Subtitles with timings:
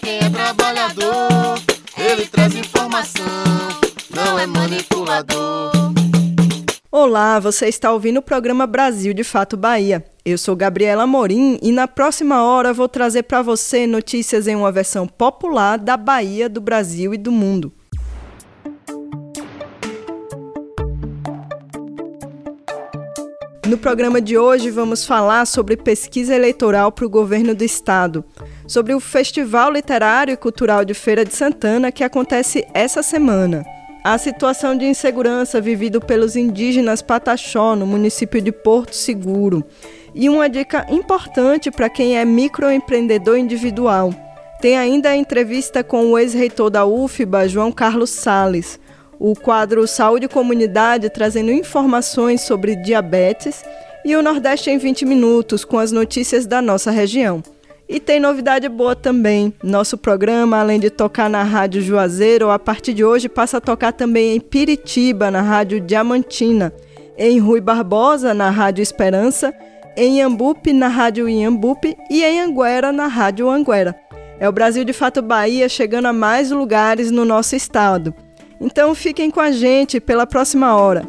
[0.00, 1.58] quem é trabalhador,
[1.96, 3.24] ele traz informação,
[4.14, 5.70] não é manipulador.
[6.90, 10.04] Olá, você está ouvindo o programa Brasil de Fato Bahia.
[10.24, 14.72] Eu sou Gabriela Morim e na próxima hora vou trazer para você notícias em uma
[14.72, 17.72] versão popular da Bahia, do Brasil e do mundo.
[23.66, 28.24] No programa de hoje vamos falar sobre pesquisa eleitoral para o governo do estado,
[28.70, 33.66] sobre o Festival Literário e Cultural de Feira de Santana que acontece essa semana
[34.04, 39.62] a situação de insegurança vivida pelos indígenas Pataxó, no município de Porto Seguro.
[40.14, 44.14] E uma dica importante para quem é microempreendedor individual.
[44.60, 48.80] Tem ainda a entrevista com o ex-reitor da UFBA, João Carlos Sales.
[49.18, 53.62] O quadro Saúde e Comunidade trazendo informações sobre diabetes
[54.02, 57.42] e o Nordeste em 20 minutos com as notícias da nossa região.
[57.92, 59.52] E tem novidade boa também.
[59.64, 63.92] Nosso programa, além de tocar na Rádio Juazeiro, a partir de hoje passa a tocar
[63.92, 66.72] também em Piritiba, na Rádio Diamantina,
[67.18, 69.52] em Rui Barbosa, na Rádio Esperança,
[69.96, 73.98] em Iambupe, na Rádio Iambupe e em Anguera, na Rádio Anguera.
[74.38, 78.14] É o Brasil de Fato Bahia chegando a mais lugares no nosso estado.
[78.60, 81.02] Então fiquem com a gente pela próxima hora.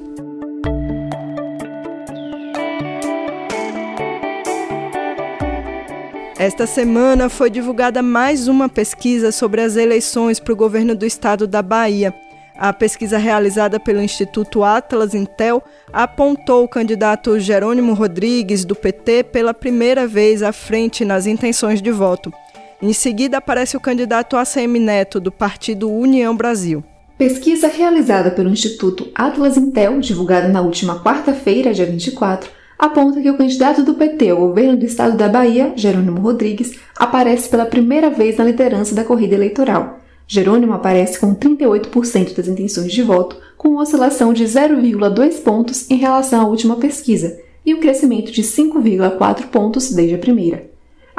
[6.41, 11.45] Esta semana foi divulgada mais uma pesquisa sobre as eleições para o governo do estado
[11.45, 12.11] da Bahia.
[12.57, 15.61] A pesquisa realizada pelo Instituto Atlas Intel
[15.93, 21.91] apontou o candidato Jerônimo Rodrigues, do PT, pela primeira vez à frente nas intenções de
[21.91, 22.33] voto.
[22.81, 26.83] Em seguida, aparece o candidato ACM Neto, do partido União Brasil.
[27.19, 32.49] Pesquisa realizada pelo Instituto Atlas Intel, divulgada na última quarta-feira, dia 24,
[32.81, 37.47] aponta que o candidato do PT ao governo do estado da Bahia, Jerônimo Rodrigues, aparece
[37.47, 39.99] pela primeira vez na liderança da corrida eleitoral.
[40.27, 46.41] Jerônimo aparece com 38% das intenções de voto, com oscilação de 0,2 pontos em relação
[46.41, 50.70] à última pesquisa e um crescimento de 5,4 pontos desde a primeira.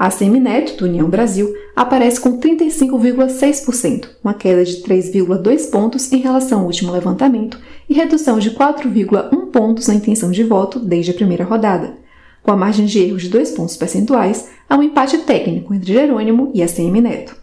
[0.02, 6.58] A Semineto, do União Brasil, aparece com 35,6%, uma queda de 3,2 pontos em relação
[6.58, 7.56] ao último levantamento
[7.88, 11.94] e redução de 4,1 pontos na intenção de voto desde a primeira rodada.
[12.42, 16.50] Com a margem de erro de 2 pontos percentuais, há um empate técnico entre Jerônimo
[16.52, 16.66] e a
[17.00, 17.36] Neto.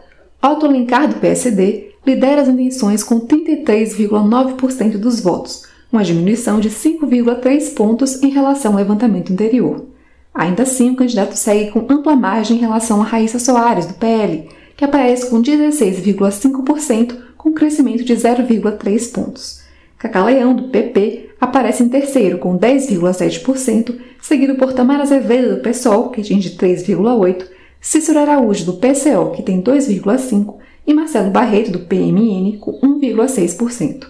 [0.42, 7.74] Otto Alencar, do PSD, lidera as intenções com 33,9% dos votos, uma diminuição de 5,3
[7.74, 9.86] pontos em relação ao levantamento anterior.
[10.32, 14.48] Ainda assim, o candidato segue com ampla margem em relação a Raíssa Soares, do PL,
[14.78, 19.60] que aparece com 16,5%, com crescimento de 0,3 pontos.
[19.98, 26.20] Cacaleão, do PP, aparece em terceiro, com 10,7%, seguido por Tamara Azevedo, do PSOL, que
[26.20, 27.48] atinge 3,8%,
[27.80, 30.54] Cícero Araújo, do PCO, que tem 2,5%,
[30.86, 34.06] e Marcelo Barreto, do PMN, com 1,6%.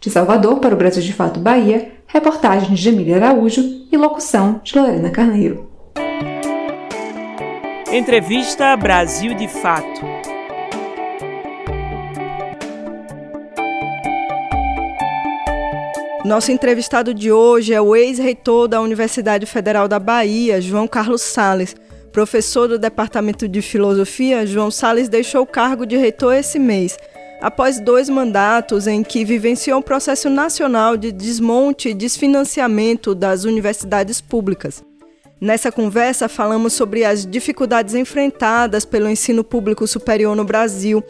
[0.00, 3.62] De Salvador para o Brasil de Fato Bahia, reportagem de Jamília Araújo
[3.92, 5.67] e locução de Lorena Carneiro.
[7.90, 10.02] Entrevista Brasil de Fato.
[16.22, 21.74] Nosso entrevistado de hoje é o ex-reitor da Universidade Federal da Bahia, João Carlos Sales.
[22.12, 26.98] Professor do Departamento de Filosofia, João Sales deixou o cargo de reitor esse mês,
[27.40, 34.20] após dois mandatos em que vivenciou um processo nacional de desmonte e desfinanciamento das universidades
[34.20, 34.86] públicas.
[35.40, 41.02] Nessa conversa, falamos sobre as dificuldades enfrentadas pelo ensino público superior no Brasil,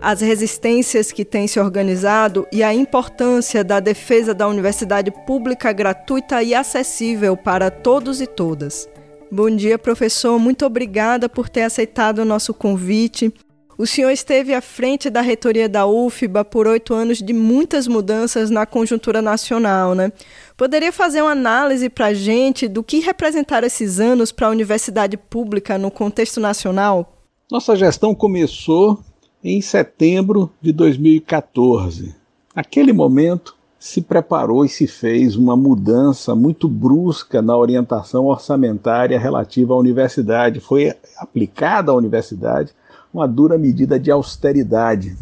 [0.00, 6.42] as resistências que têm se organizado e a importância da defesa da universidade pública gratuita
[6.42, 8.88] e acessível para todos e todas.
[9.30, 10.36] Bom dia, professor.
[10.36, 13.32] Muito obrigada por ter aceitado o nosso convite.
[13.78, 18.48] O senhor esteve à frente da reitoria da UFBA por oito anos de muitas mudanças
[18.48, 20.10] na conjuntura nacional, né?
[20.56, 25.14] Poderia fazer uma análise para a gente do que representaram esses anos para a universidade
[25.14, 27.12] pública no contexto nacional?
[27.52, 28.98] Nossa gestão começou
[29.44, 32.14] em setembro de 2014.
[32.54, 39.74] Naquele momento, se preparou e se fez uma mudança muito brusca na orientação orçamentária relativa
[39.74, 40.58] à universidade.
[40.58, 42.72] Foi aplicada à universidade
[43.12, 45.14] uma dura medida de austeridade.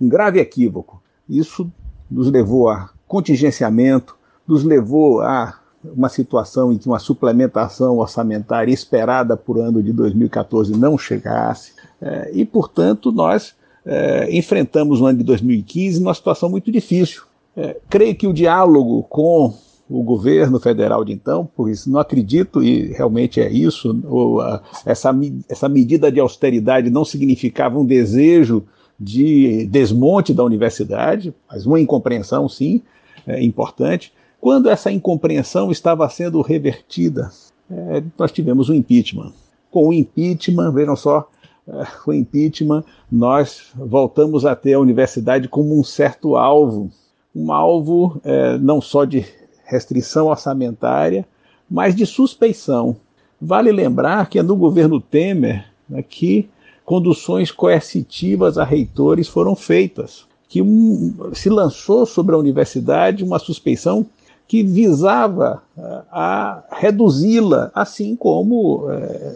[0.00, 1.02] Um grave equívoco.
[1.28, 1.68] Isso
[2.08, 4.15] nos levou a contingenciamento,
[4.46, 10.76] nos levou a uma situação em que uma suplementação orçamentária esperada por ano de 2014
[10.76, 13.54] não chegasse, é, e, portanto, nós
[13.84, 17.22] é, enfrentamos o ano de 2015 numa situação muito difícil.
[17.56, 19.54] É, creio que o diálogo com
[19.88, 24.40] o governo federal de então, por isso não acredito, e realmente é isso, ou,
[24.84, 25.14] essa,
[25.48, 28.64] essa medida de austeridade não significava um desejo
[28.98, 32.82] de desmonte da universidade, mas uma incompreensão, sim,
[33.26, 34.12] é, importante.
[34.40, 37.30] Quando essa incompreensão estava sendo revertida,
[37.70, 39.32] é, nós tivemos o impeachment.
[39.70, 41.28] Com o impeachment, vejam só,
[41.66, 46.90] é, o impeachment, nós voltamos a ter a universidade como um certo alvo,
[47.34, 49.26] um alvo é, não só de
[49.64, 51.26] restrição orçamentária,
[51.68, 52.96] mas de suspeição.
[53.40, 56.48] Vale lembrar que é no governo Temer né, que
[56.84, 64.06] conduções coercitivas a reitores foram feitas, que um, se lançou sobre a universidade uma suspeição
[64.48, 68.90] que visava uh, a reduzi-la, assim como uh,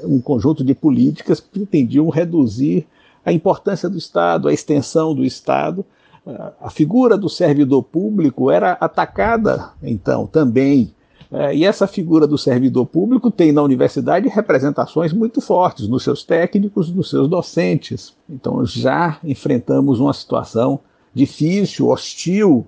[0.04, 2.86] um conjunto de políticas pretendiam reduzir
[3.24, 5.84] a importância do Estado, a extensão do Estado
[6.60, 10.92] a figura do servidor público era atacada, então, também.
[11.54, 16.92] E essa figura do servidor público tem na universidade representações muito fortes nos seus técnicos,
[16.92, 18.14] nos seus docentes.
[18.28, 20.80] Então, já enfrentamos uma situação
[21.14, 22.66] difícil, hostil,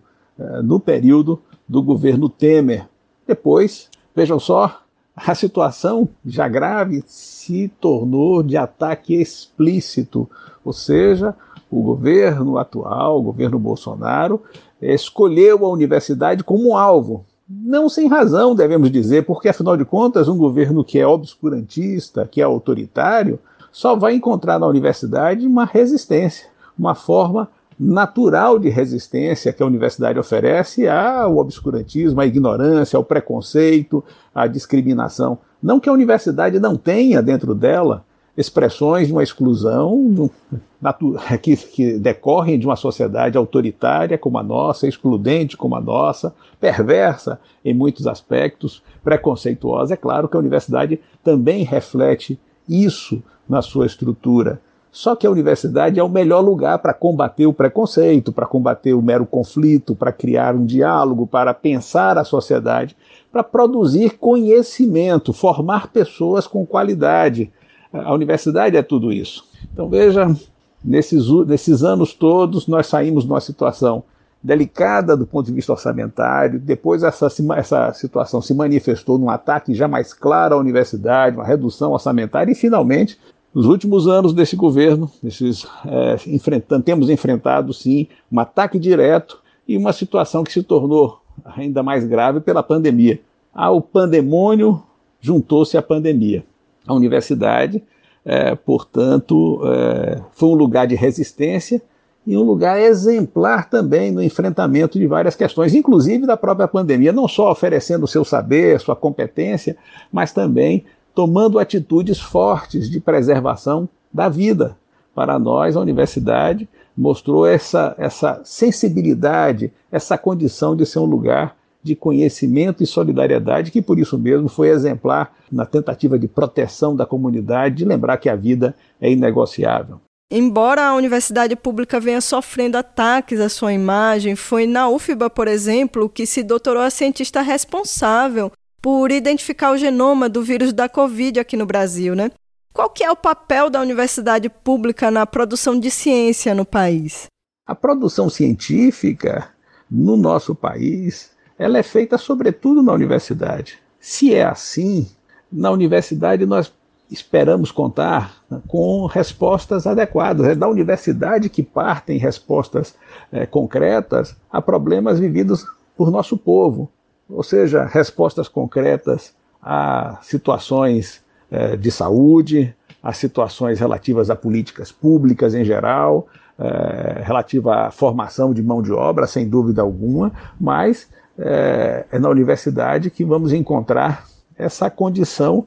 [0.62, 2.86] no período do governo Temer.
[3.26, 4.82] Depois, vejam só,
[5.14, 10.28] a situação já grave se tornou de ataque explícito,
[10.64, 11.34] ou seja,
[11.70, 14.42] o governo atual, o governo Bolsonaro,
[14.81, 17.24] escolheu a universidade como alvo.
[17.48, 22.40] Não sem razão, devemos dizer, porque afinal de contas, um governo que é obscurantista, que
[22.40, 23.38] é autoritário,
[23.70, 27.48] só vai encontrar na universidade uma resistência, uma forma
[27.82, 35.39] natural de resistência que a universidade oferece ao obscurantismo, à ignorância, ao preconceito, à discriminação.
[35.62, 38.05] Não que a universidade não tenha dentro dela
[38.36, 40.31] expressões de uma exclusão
[41.41, 47.41] que, que, decorrem de uma sociedade autoritária como a nossa, excludente como a nossa, perversa
[47.65, 49.94] em muitos aspectos, preconceituosa.
[49.94, 54.60] É claro que a universidade também reflete isso na sua estrutura.
[54.93, 59.03] Só que a universidade é o melhor lugar para combater o preconceito, para combater o
[59.03, 62.94] mero conflito, para criar um diálogo, para pensar a sociedade,
[63.32, 67.51] para produzir conhecimento, formar pessoas com qualidade
[67.93, 69.44] a universidade é tudo isso.
[69.72, 70.34] Então veja,
[70.82, 74.03] nesses, nesses anos todos nós saímos de uma situação
[74.43, 79.87] delicada do ponto de vista orçamentário, depois essa, essa situação se manifestou num ataque já
[79.87, 83.19] mais claro à universidade, uma redução orçamentária e finalmente
[83.54, 89.76] nos últimos anos desse governo, nesses, é, enfrentando, temos enfrentado sim um ataque direto e
[89.76, 93.20] uma situação que se tornou ainda mais grave pela pandemia.
[93.52, 94.82] Ao pandemônio
[95.20, 96.44] juntou-se a pandemia
[96.86, 97.82] a universidade
[98.24, 101.82] é, portanto, é, foi um lugar de resistência
[102.24, 107.26] e um lugar exemplar também no enfrentamento de várias questões, inclusive da própria pandemia, não
[107.26, 109.76] só oferecendo seu saber, sua competência,
[110.12, 114.76] mas também tomando atitudes fortes de preservação da vida.
[115.14, 121.96] Para nós, a universidade mostrou essa, essa sensibilidade, essa condição de ser um lugar de
[121.96, 127.76] conhecimento e solidariedade, que por isso mesmo foi exemplar na tentativa de proteção da comunidade,
[127.76, 130.00] de lembrar que a vida é inegociável.
[130.31, 136.08] Embora a universidade pública venha sofrendo ataques à sua imagem, foi na UFBA, por exemplo,
[136.08, 138.50] que se doutorou a cientista responsável
[138.82, 142.32] por identificar o genoma do vírus da Covid aqui no Brasil, né?
[142.74, 147.27] Qual que é o papel da universidade pública na produção de ciência no país?
[147.65, 149.51] A produção científica
[149.89, 153.79] no nosso país, ela é feita sobretudo na universidade.
[154.01, 155.06] Se é assim,
[155.51, 156.72] na universidade nós
[157.10, 160.46] esperamos contar com respostas adequadas.
[160.46, 162.94] É da universidade que partem respostas
[163.31, 166.91] é, concretas a problemas vividos por nosso povo,
[167.29, 175.55] ou seja, respostas concretas a situações é, de saúde, a situações relativas a políticas públicas
[175.55, 176.26] em geral,
[176.58, 182.29] é, relativa à formação de mão de obra, sem dúvida alguma, mas é, é na
[182.29, 184.26] universidade que vamos encontrar
[184.56, 185.67] essa condição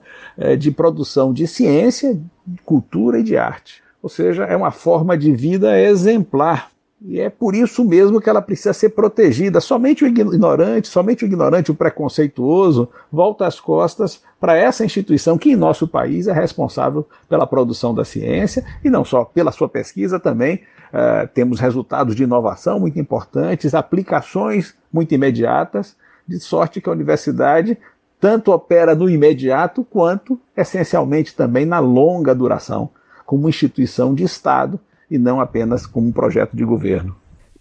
[0.60, 2.18] de produção de ciência,
[2.64, 3.84] cultura e de arte.
[4.02, 6.70] Ou seja, é uma forma de vida exemplar.
[7.08, 9.62] E é por isso mesmo que ela precisa ser protegida.
[9.62, 15.52] Somente o ignorante, somente o ignorante, o preconceituoso, volta as costas para essa instituição que
[15.52, 20.20] em nosso país é responsável pela produção da ciência e não só pela sua pesquisa,
[20.20, 25.96] também uh, temos resultados de inovação muito importantes, aplicações muito imediatas,
[26.28, 27.78] de sorte que a universidade
[28.20, 32.90] tanto opera no imediato quanto, essencialmente, também na longa duração,
[33.28, 37.16] como instituição de Estado e não apenas como um projeto de governo.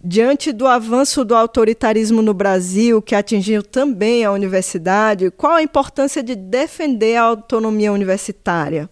[0.06, 6.22] Diante do avanço do autoritarismo no Brasil, que atingiu também a universidade, qual a importância
[6.22, 8.90] de defender a autonomia universitária?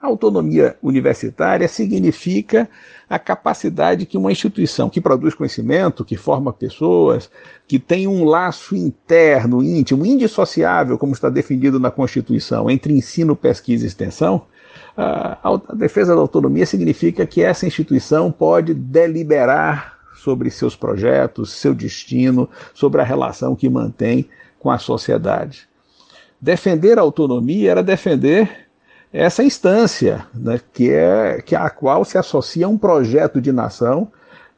[0.00, 2.68] A autonomia universitária significa
[3.08, 7.30] a capacidade que uma instituição que produz conhecimento, que forma pessoas,
[7.66, 13.84] que tem um laço interno, íntimo, indissociável, como está definido na Constituição, entre ensino, pesquisa
[13.84, 14.42] e extensão,
[14.96, 21.74] a, a defesa da autonomia significa que essa instituição pode deliberar sobre seus projetos, seu
[21.74, 24.28] destino, sobre a relação que mantém
[24.58, 25.68] com a sociedade.
[26.40, 28.64] Defender a autonomia era defender
[29.12, 34.10] essa instância, né, que é que a qual se associa um projeto de nação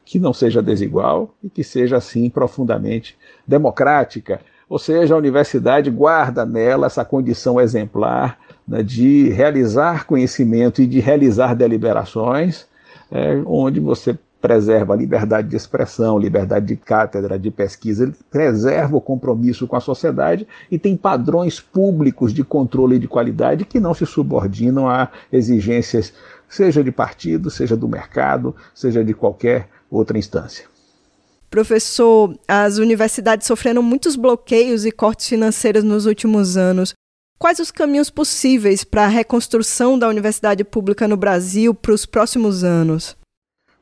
[0.03, 4.39] que não seja desigual e que seja assim profundamente democrática.
[4.69, 10.99] Ou seja, a universidade guarda nela essa condição exemplar né, de realizar conhecimento e de
[10.99, 12.65] realizar deliberações,
[13.11, 18.95] é, onde você preserva a liberdade de expressão, liberdade de cátedra, de pesquisa, ele preserva
[18.95, 23.79] o compromisso com a sociedade e tem padrões públicos de controle e de qualidade que
[23.79, 26.13] não se subordinam a exigências,
[26.47, 30.65] seja de partido, seja do mercado, seja de qualquer outra instância.
[31.49, 36.93] Professor, as universidades sofreram muitos bloqueios e cortes financeiros nos últimos anos.
[37.39, 42.63] Quais os caminhos possíveis para a reconstrução da universidade pública no Brasil para os próximos
[42.63, 43.15] anos?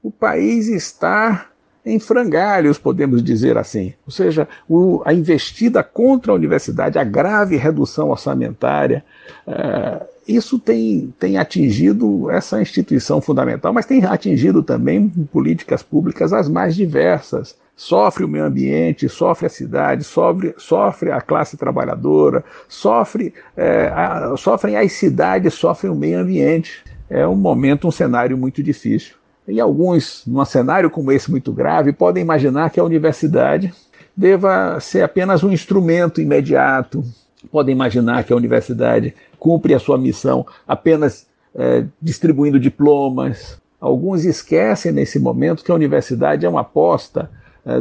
[0.05, 1.47] o país está
[1.83, 3.95] em frangalhos, podemos dizer assim.
[4.05, 9.03] Ou seja, o, a investida contra a universidade, a grave redução orçamentária,
[9.47, 16.47] é, isso tem, tem atingido essa instituição fundamental, mas tem atingido também políticas públicas as
[16.47, 17.55] mais diversas.
[17.75, 24.36] Sofre o meio ambiente, sofre a cidade, sofre, sofre a classe trabalhadora, sofre, é, a,
[24.38, 26.84] sofrem as cidades, sofrem o meio ambiente.
[27.10, 29.15] É um momento, um cenário muito difícil.
[29.48, 33.74] E alguns, num cenário como esse muito grave, podem imaginar que a universidade
[34.15, 37.03] deva ser apenas um instrumento imediato.
[37.51, 43.60] Podem imaginar que a universidade cumpre a sua missão apenas é, distribuindo diplomas.
[43.79, 47.29] Alguns esquecem nesse momento que a universidade é uma aposta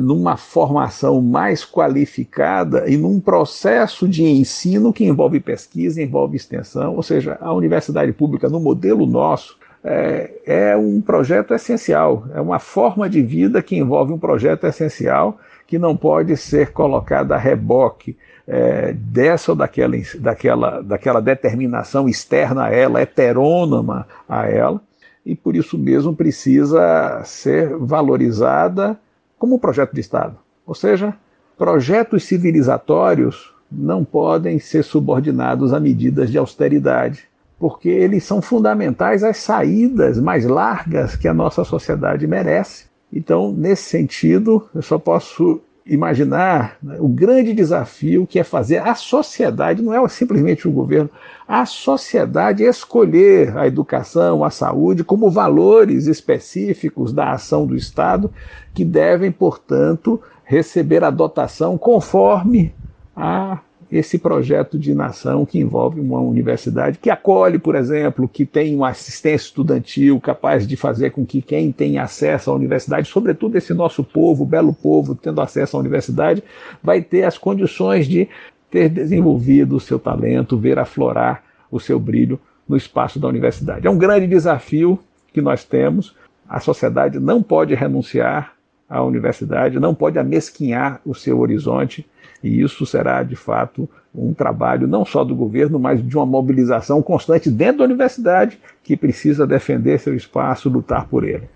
[0.01, 7.03] numa formação mais qualificada e num processo de ensino que envolve pesquisa, envolve extensão, ou
[7.03, 13.09] seja, a universidade pública, no modelo nosso, é, é um projeto essencial, é uma forma
[13.09, 18.93] de vida que envolve um projeto essencial que não pode ser colocada a reboque é,
[18.95, 24.81] dessa ou daquela, daquela, daquela determinação externa a ela, heterônoma a ela,
[25.25, 28.99] e por isso mesmo precisa ser valorizada
[29.45, 30.39] como um projeto de Estado.
[30.67, 31.15] Ou seja,
[31.59, 39.37] projetos civilizatórios não podem ser subordinados a medidas de austeridade porque eles são fundamentais às
[39.37, 42.87] saídas mais largas que a nossa sociedade merece.
[43.13, 48.95] Então, nesse sentido, eu só posso imaginar né, o grande desafio que é fazer a
[48.95, 51.11] sociedade, não é simplesmente o governo,
[51.47, 58.33] a sociedade escolher a educação, a saúde como valores específicos da ação do Estado,
[58.73, 62.75] que devem, portanto, receber a dotação conforme
[63.15, 63.61] a
[63.97, 68.89] esse projeto de nação que envolve uma universidade que acolhe, por exemplo, que tem uma
[68.89, 74.03] assistência estudantil capaz de fazer com que quem tem acesso à universidade, sobretudo esse nosso
[74.03, 76.43] povo, belo povo, tendo acesso à universidade,
[76.83, 78.29] vai ter as condições de
[78.69, 83.87] ter desenvolvido o seu talento, ver aflorar o seu brilho no espaço da universidade.
[83.87, 84.99] É um grande desafio
[85.33, 86.17] que nós temos.
[86.49, 88.55] A sociedade não pode renunciar
[88.91, 92.05] à universidade, não pode amesquinhar o seu horizonte
[92.45, 97.03] e isso será, de fato, um trabalho não só do governo, mas de uma mobilização
[97.03, 101.49] constante dentro da universidade, que precisa defender seu espaço, lutar por ele.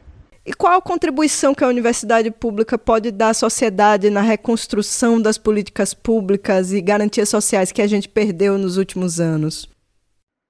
[0.46, 5.36] E qual a contribuição que a universidade pública pode dar à sociedade na reconstrução das
[5.36, 9.68] políticas públicas e garantias sociais que a gente perdeu nos últimos anos?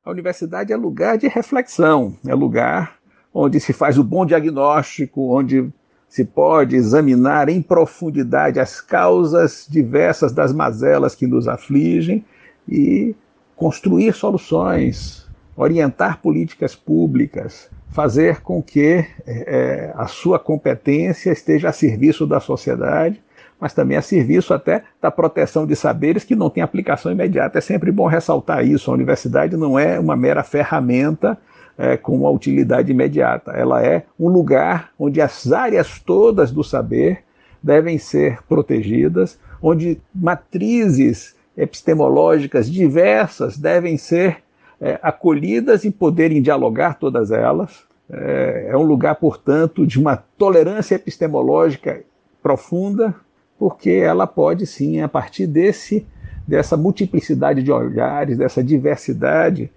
[0.05, 2.97] A universidade é lugar de reflexão, é lugar
[3.35, 5.69] onde se faz o bom diagnóstico, onde
[6.09, 12.25] se pode examinar em profundidade as causas diversas das mazelas que nos afligem
[12.69, 13.15] e
[13.55, 22.27] construir soluções, orientar políticas públicas, fazer com que é, a sua competência esteja a serviço
[22.27, 23.21] da sociedade,
[23.61, 27.59] mas também a serviço até da proteção de saberes que não tem aplicação imediata.
[27.59, 28.91] É sempre bom ressaltar isso.
[28.91, 31.37] A universidade não é uma mera ferramenta
[31.79, 33.53] é, com uma utilidade imediata.
[33.53, 37.23] Ela é um lugar onde as áreas todas do saber
[37.63, 44.39] devem ser protegidas, onde matrizes epistemológicas diversas devem ser
[44.81, 47.85] é, acolhidas e poderem dialogar todas elas.
[48.11, 52.03] É, é um lugar, portanto, de uma tolerância epistemológica
[52.43, 53.15] profunda,
[53.59, 56.07] porque ela pode sim, a partir desse,
[56.47, 59.71] dessa multiplicidade de olhares, dessa diversidade,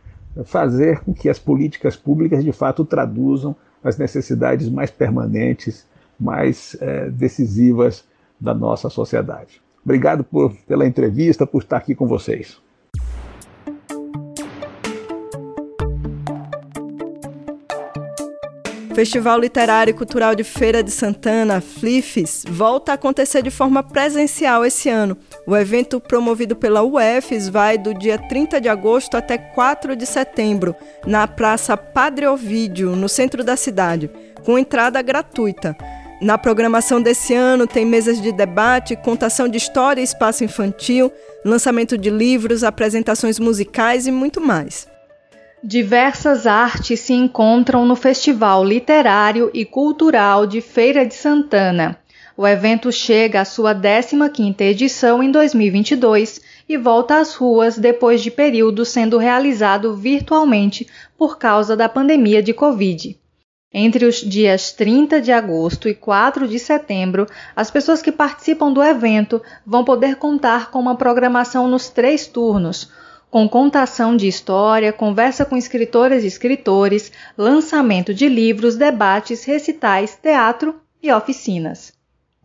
[0.46, 5.86] fazer com que as políticas públicas de fato traduzam as necessidades mais permanentes,
[6.20, 8.06] mais é, decisivas
[8.40, 9.62] da nossa sociedade.
[9.84, 12.62] Obrigado por, pela entrevista, por estar aqui com vocês.
[18.94, 24.66] Festival Literário e Cultural de Feira de Santana, FLIFES, volta a acontecer de forma presencial
[24.66, 25.18] esse ano.
[25.48, 30.76] O evento promovido pela UFES vai do dia 30 de agosto até 4 de setembro,
[31.08, 34.10] na Praça Padre Ovídio, no centro da cidade,
[34.44, 35.76] com entrada gratuita.
[36.22, 41.12] Na programação desse ano tem mesas de debate, contação de história e espaço infantil,
[41.46, 44.91] lançamento de livros, apresentações musicais e muito mais.
[45.64, 52.00] Diversas artes se encontram no Festival Literário e Cultural de Feira de Santana.
[52.36, 58.32] O evento chega à sua 15ª edição em 2022 e volta às ruas depois de
[58.32, 63.16] período sendo realizado virtualmente por causa da pandemia de Covid.
[63.72, 68.84] Entre os dias 30 de agosto e 4 de setembro, as pessoas que participam do
[68.84, 72.90] evento vão poder contar com uma programação nos três turnos,
[73.32, 80.76] com contação de história, conversa com escritoras e escritores, lançamento de livros, debates, recitais, teatro
[81.02, 81.94] e oficinas.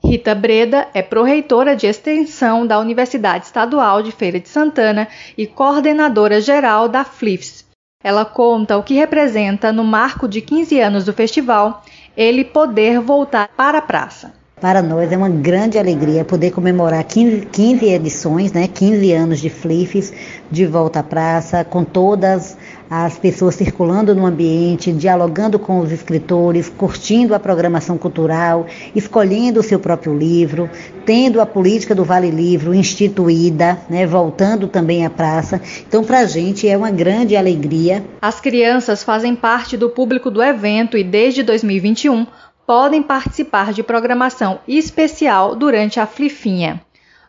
[0.03, 6.41] Rita Breda é proreitora de extensão da Universidade Estadual de Feira de Santana e coordenadora
[6.41, 7.67] geral da FLIFS.
[8.05, 11.83] Ela conta o que representa, no marco de 15 anos do festival,
[12.17, 14.33] ele poder voltar para a praça.
[14.59, 19.51] Para nós é uma grande alegria poder comemorar 15, 15 edições, né, 15 anos de
[19.51, 20.11] Flifes
[20.51, 22.57] de volta à praça, com todas
[22.89, 28.65] as pessoas circulando no ambiente, dialogando com os escritores, curtindo a programação cultural,
[28.95, 30.71] escolhendo o seu próprio livro,
[31.05, 35.61] tendo a política do Vale Livro instituída, né, voltando também à praça.
[35.87, 38.03] Então, para a gente é uma grande alegria.
[38.23, 42.27] As crianças fazem parte do público do evento e desde 2021
[42.67, 46.81] podem participar de programação especial durante a Flifinha.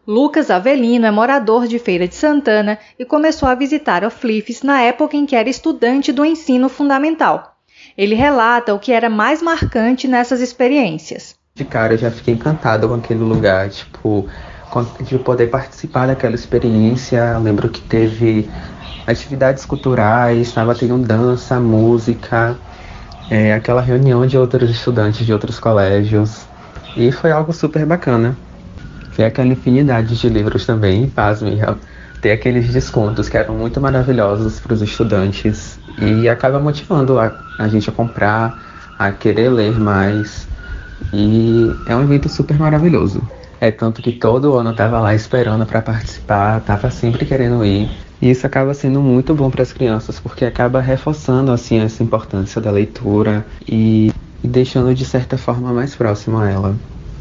[0.08, 4.82] Lucas Avelino é morador de Feira de Santana e começou a visitar o Flifes na
[4.82, 7.58] época em que era estudante do ensino fundamental.
[7.98, 11.36] Ele relata o que era mais marcante nessas experiências.
[11.54, 14.28] De cara, eu já fiquei encantado com aquele lugar, tipo,
[15.02, 17.34] de poder participar daquela experiência.
[17.34, 18.50] Eu lembro que teve
[19.06, 22.58] atividades culturais, estava tendo dança, música,
[23.30, 26.46] é, aquela reunião de outros estudantes de outros colégios.
[26.96, 28.36] E foi algo super bacana.
[29.12, 31.60] Foi aquela infinidade de livros também, pasme.
[32.22, 37.68] ter aqueles descontos que eram muito maravilhosos para os estudantes e acaba motivando a, a
[37.68, 38.58] gente a comprar,
[38.98, 40.48] a querer ler mais.
[41.14, 43.22] E é um evento super maravilhoso.
[43.60, 47.90] É tanto que todo ano eu tava lá esperando para participar, tava sempre querendo ir.
[48.22, 52.60] E isso acaba sendo muito bom para as crianças, porque acaba reforçando assim essa importância
[52.60, 54.12] da leitura e,
[54.44, 56.76] deixando de certa forma mais próximo a ela.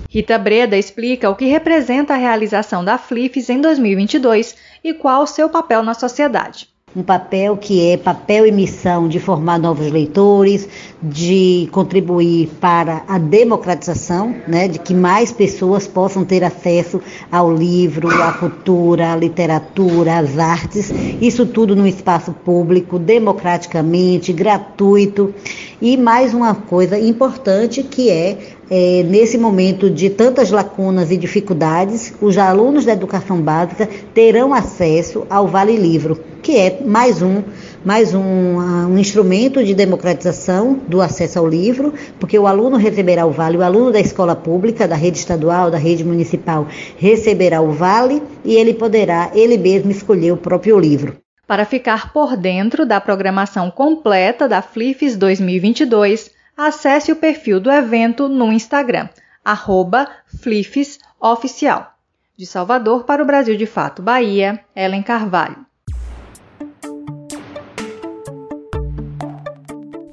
[0.09, 5.27] Rita Breda explica o que representa a realização da FLIFES em 2022 e qual o
[5.27, 10.67] seu papel na sociedade um papel que é papel e missão de formar novos leitores,
[11.03, 16.99] de contribuir para a democratização, né, de que mais pessoas possam ter acesso
[17.31, 25.35] ao livro, à cultura, à literatura, às artes, isso tudo no espaço público, democraticamente, gratuito.
[25.81, 28.39] E mais uma coisa importante que é,
[28.71, 35.27] é, nesse momento de tantas lacunas e dificuldades, os alunos da educação básica terão acesso
[35.29, 37.43] ao Vale Livro, que é mais um,
[37.85, 43.27] mais um, uh, um instrumento de democratização do acesso ao livro, porque o aluno receberá
[43.27, 47.73] o Vale, o aluno da escola pública, da rede estadual, da rede municipal, receberá o
[47.73, 51.26] Vale e ele poderá ele mesmo escolher o próprio livro.
[51.47, 58.29] Para ficar por dentro da programação completa da FLIFES 2022, acesse o perfil do evento
[58.29, 59.09] no Instagram,
[59.45, 60.09] arroba
[60.41, 61.95] FlifesOficial.
[62.37, 65.66] De Salvador para o Brasil de Fato Bahia, Ellen Carvalho.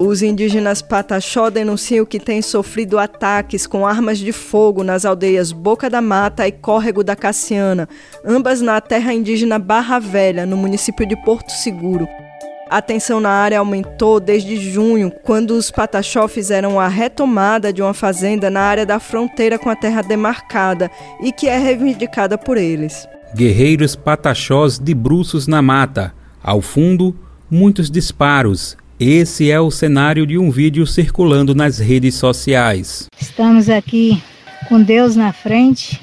[0.06, 5.90] Os indígenas Pataxó denunciam que têm sofrido ataques com armas de fogo nas aldeias Boca
[5.90, 7.88] da Mata e Córrego da Cassiana,
[8.26, 12.06] ambas na terra indígena Barra Velha, no município de Porto Seguro.
[12.70, 17.94] A tensão na área aumentou desde junho, quando os Pataxó fizeram a retomada de uma
[17.94, 23.08] fazenda na área da fronteira com a terra demarcada e que é reivindicada por eles.
[23.34, 26.14] Guerreiros Pataxós de bruços na mata.
[26.44, 27.16] Ao fundo,
[27.50, 33.08] muitos disparos, esse é o cenário de um vídeo circulando nas redes sociais.
[33.20, 34.22] Estamos aqui
[34.68, 36.00] com Deus na frente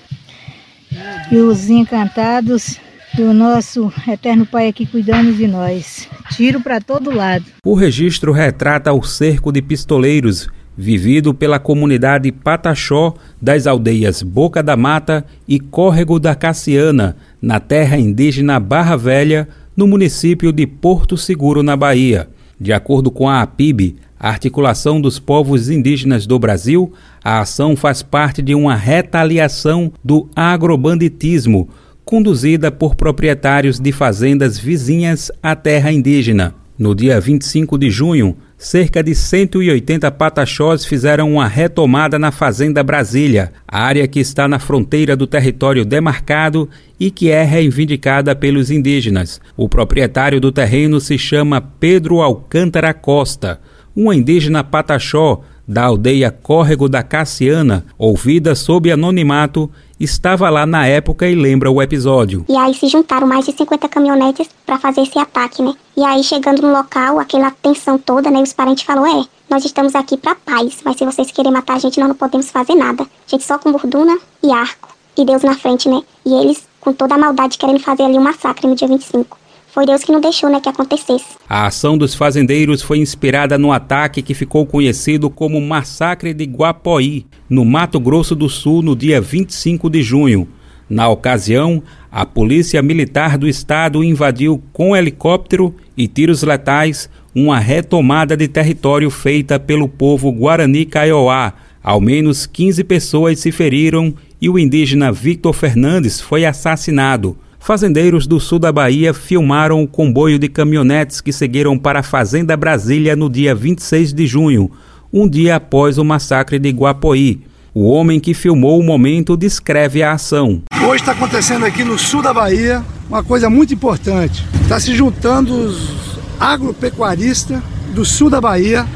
[1.30, 2.78] e os encantados
[3.14, 6.08] do nosso eterno Pai aqui cuidando de nós.
[6.32, 7.44] Tiro para todo lado.
[7.64, 14.76] O registro retrata o cerco de pistoleiros vivido pela comunidade Pataxó das aldeias Boca da
[14.76, 21.62] Mata e Córrego da Cassiana, na terra indígena Barra Velha, no município de Porto Seguro,
[21.62, 22.28] na Bahia.
[22.60, 26.92] De acordo com a APIB, a Articulação dos Povos Indígenas do Brasil,
[27.24, 31.70] a ação faz parte de uma retaliação do agrobanditismo,
[32.04, 36.54] conduzida por proprietários de fazendas vizinhas à terra indígena.
[36.78, 43.52] No dia 25 de junho, cerca de 180 pataxós fizeram uma retomada na Fazenda Brasília,
[43.66, 46.68] área que está na fronteira do território demarcado
[46.98, 49.40] e que é reivindicada pelos indígenas.
[49.56, 53.58] O proprietário do terreno se chama Pedro Alcântara Costa,
[53.96, 55.40] um indígena pataxó
[55.70, 61.80] da aldeia Córrego da Cassiana, ouvida sob anonimato, estava lá na época e lembra o
[61.80, 62.44] episódio.
[62.48, 65.72] E aí se juntaram mais de 50 caminhonetes para fazer esse ataque, né?
[65.96, 68.42] E aí chegando no local, aquela tensão toda, né?
[68.42, 71.78] Os parentes falaram: "É, nós estamos aqui para paz, mas se vocês querem matar a
[71.78, 73.04] gente, nós não podemos fazer nada.
[73.04, 76.02] A gente só com borduna e arco e Deus na frente, né?
[76.26, 79.38] E eles com toda a maldade querendo fazer ali um massacre no dia 25.
[79.72, 81.24] Foi Deus que não deixou, né, que acontecesse.
[81.48, 87.24] A ação dos fazendeiros foi inspirada no ataque que ficou conhecido como Massacre de Guapoí,
[87.48, 90.48] no Mato Grosso do Sul, no dia 25 de junho.
[90.88, 91.80] Na ocasião,
[92.10, 99.08] a Polícia Militar do Estado invadiu com helicóptero e tiros letais uma retomada de território
[99.08, 101.52] feita pelo povo Guarani Kaiowá.
[101.80, 107.36] Ao menos 15 pessoas se feriram e o indígena Victor Fernandes foi assassinado.
[107.62, 112.56] Fazendeiros do sul da Bahia filmaram o comboio de caminhonetes que seguiram para a Fazenda
[112.56, 114.70] Brasília no dia 26 de junho,
[115.12, 117.42] um dia após o massacre de Guapoí.
[117.74, 120.62] O homem que filmou o momento descreve a ação.
[120.82, 124.42] Hoje está acontecendo aqui no sul da Bahia uma coisa muito importante.
[124.62, 127.62] Está se juntando os agropecuaristas
[127.94, 128.86] do sul da Bahia,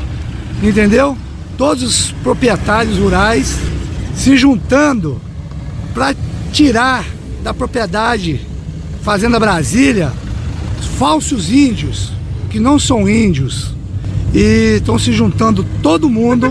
[0.62, 1.18] entendeu?
[1.58, 3.58] Todos os proprietários rurais
[4.16, 5.20] se juntando
[5.92, 6.16] para
[6.50, 7.04] tirar
[7.42, 8.53] da propriedade
[9.04, 10.10] Fazenda Brasília
[10.96, 12.10] falsos índios,
[12.48, 13.74] que não são índios,
[14.32, 16.50] e estão se juntando todo mundo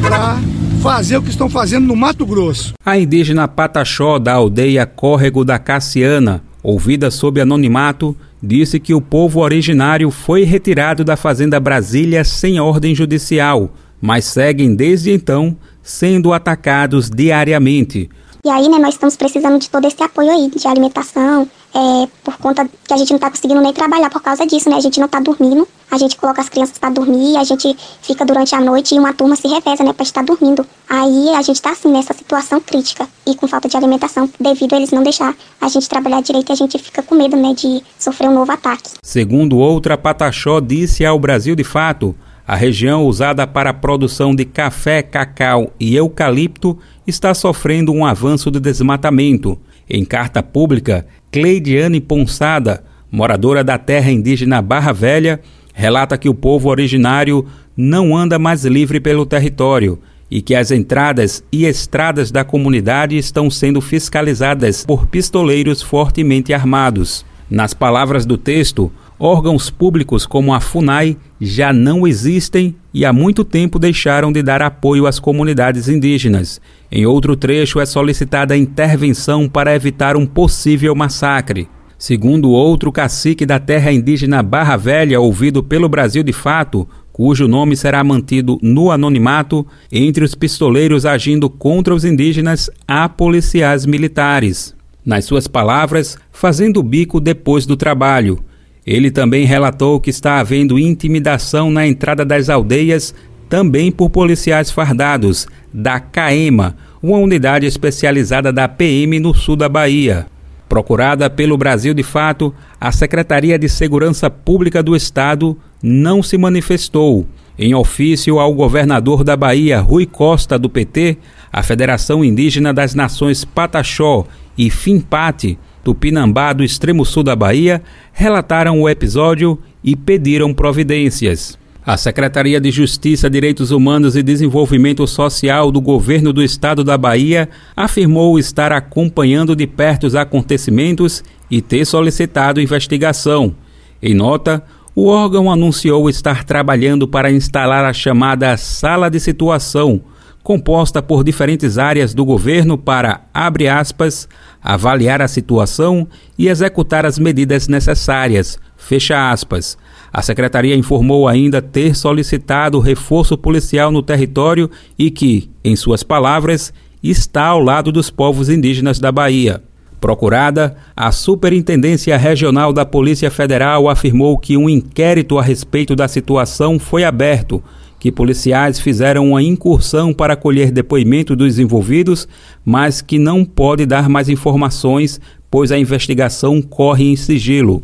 [0.00, 0.38] para
[0.80, 2.74] fazer o que estão fazendo no Mato Grosso.
[2.86, 9.40] A indígena Pataxó da aldeia Córrego da Cassiana, ouvida sob anonimato, disse que o povo
[9.40, 17.10] originário foi retirado da Fazenda Brasília sem ordem judicial, mas seguem desde então sendo atacados
[17.10, 18.08] diariamente.
[18.44, 22.36] E aí, né, nós estamos precisando de todo esse apoio aí, de alimentação, é, por
[22.38, 24.74] conta que a gente não tá conseguindo nem trabalhar por causa disso, né?
[24.74, 28.24] A gente não tá dormindo, a gente coloca as crianças para dormir, a gente fica
[28.24, 30.66] durante a noite e uma turma se reveza, né, para estar dormindo.
[30.90, 34.76] Aí a gente tá assim nessa situação crítica e com falta de alimentação, devido a
[34.76, 37.80] eles não deixar a gente trabalhar direito e a gente fica com medo, né, de
[37.96, 38.90] sofrer um novo ataque.
[39.04, 42.12] Segundo outra Pataxó disse ao Brasil de Fato,
[42.46, 48.50] a região usada para a produção de café, cacau e eucalipto está sofrendo um avanço
[48.50, 49.58] de desmatamento.
[49.88, 55.40] Em carta pública, Cleidiane Ponsada, moradora da terra indígena Barra Velha,
[55.72, 59.98] relata que o povo originário não anda mais livre pelo território
[60.30, 67.24] e que as entradas e estradas da comunidade estão sendo fiscalizadas por pistoleiros fortemente armados.
[67.50, 68.90] Nas palavras do texto,
[69.22, 74.60] órgãos públicos como a FUNAI já não existem e há muito tempo deixaram de dar
[74.60, 76.60] apoio às comunidades indígenas.
[76.90, 81.68] Em outro trecho, é solicitada intervenção para evitar um possível massacre.
[81.96, 87.76] Segundo outro cacique da terra indígena Barra Velha, ouvido pelo Brasil de Fato, cujo nome
[87.76, 94.74] será mantido no anonimato, entre os pistoleiros agindo contra os indígenas há policiais militares.
[95.06, 98.42] Nas suas palavras, fazendo bico depois do trabalho.
[98.86, 103.14] Ele também relatou que está havendo intimidação na entrada das aldeias,
[103.48, 110.26] também por policiais fardados, da CAEMA, uma unidade especializada da PM no sul da Bahia.
[110.68, 117.26] Procurada pelo Brasil de Fato, a Secretaria de Segurança Pública do Estado não se manifestou.
[117.58, 121.18] Em ofício ao governador da Bahia, Rui Costa, do PT,
[121.52, 124.24] a Federação Indígena das Nações Pataxó
[124.56, 131.58] e Finpate Tupinambá, do extremo sul da Bahia, relataram o episódio e pediram providências.
[131.84, 137.48] A Secretaria de Justiça, Direitos Humanos e Desenvolvimento Social do Governo do Estado da Bahia
[137.74, 143.52] afirmou estar acompanhando de perto os acontecimentos e ter solicitado investigação.
[144.00, 144.62] Em nota,
[144.94, 150.02] o órgão anunciou estar trabalhando para instalar a chamada Sala de Situação,
[150.42, 154.28] composta por diferentes áreas do governo para, abre aspas,
[154.62, 159.78] avaliar a situação e executar as medidas necessárias, fecha aspas.
[160.12, 166.72] A secretaria informou ainda ter solicitado reforço policial no território e que, em suas palavras,
[167.02, 169.62] está ao lado dos povos indígenas da Bahia.
[170.00, 176.78] Procurada, a Superintendência Regional da Polícia Federal afirmou que um inquérito a respeito da situação
[176.78, 177.62] foi aberto
[178.02, 182.26] que policiais fizeram uma incursão para colher depoimento dos envolvidos,
[182.64, 187.80] mas que não pode dar mais informações, pois a investigação corre em sigilo.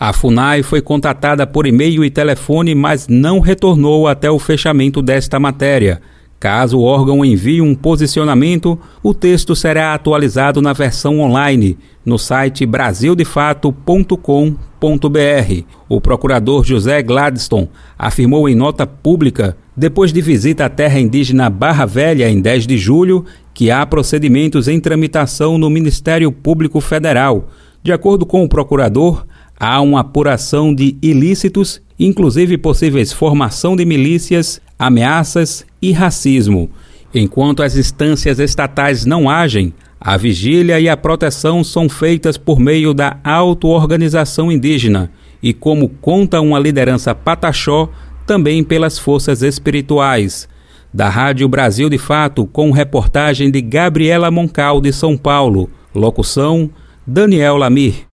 [0.00, 5.38] A FUNAI foi contatada por e-mail e telefone, mas não retornou até o fechamento desta
[5.38, 6.00] matéria.
[6.40, 12.64] Caso o órgão envie um posicionamento, o texto será atualizado na versão online no site
[12.64, 15.64] brasildefato.com.br.
[15.88, 21.84] O procurador José Gladstone afirmou em nota pública, depois de visita à terra indígena Barra
[21.84, 27.48] Velha em 10 de julho, que há procedimentos em tramitação no Ministério Público Federal.
[27.82, 29.26] De acordo com o procurador,
[29.58, 36.70] há uma apuração de ilícitos, inclusive possíveis formação de milícias, ameaças e racismo.
[37.14, 42.94] Enquanto as instâncias estatais não agem, a vigília e a proteção são feitas por meio
[42.94, 45.10] da auto-organização indígena
[45.42, 47.90] e, como conta uma liderança pataxó,
[48.26, 50.48] também pelas forças espirituais.
[50.92, 55.68] Da Rádio Brasil de Fato, com reportagem de Gabriela Moncal, de São Paulo.
[55.94, 56.70] Locução:
[57.06, 58.07] Daniel Lamir.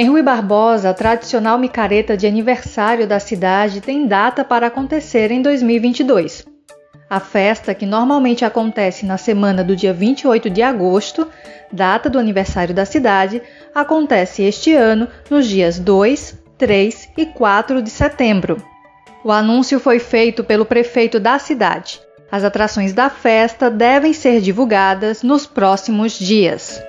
[0.00, 5.42] Em Rui Barbosa, a tradicional micareta de aniversário da cidade tem data para acontecer em
[5.42, 6.46] 2022.
[7.10, 11.26] A festa, que normalmente acontece na semana do dia 28 de agosto,
[11.72, 13.42] data do aniversário da cidade,
[13.74, 18.56] acontece este ano nos dias 2, 3 e 4 de setembro.
[19.24, 22.00] O anúncio foi feito pelo prefeito da cidade.
[22.30, 26.80] As atrações da festa devem ser divulgadas nos próximos dias.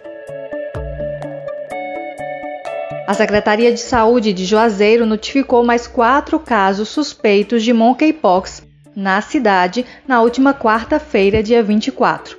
[3.06, 8.64] A Secretaria de Saúde de Juazeiro notificou mais quatro casos suspeitos de monkeypox
[8.96, 12.38] na cidade na última quarta-feira, dia 24.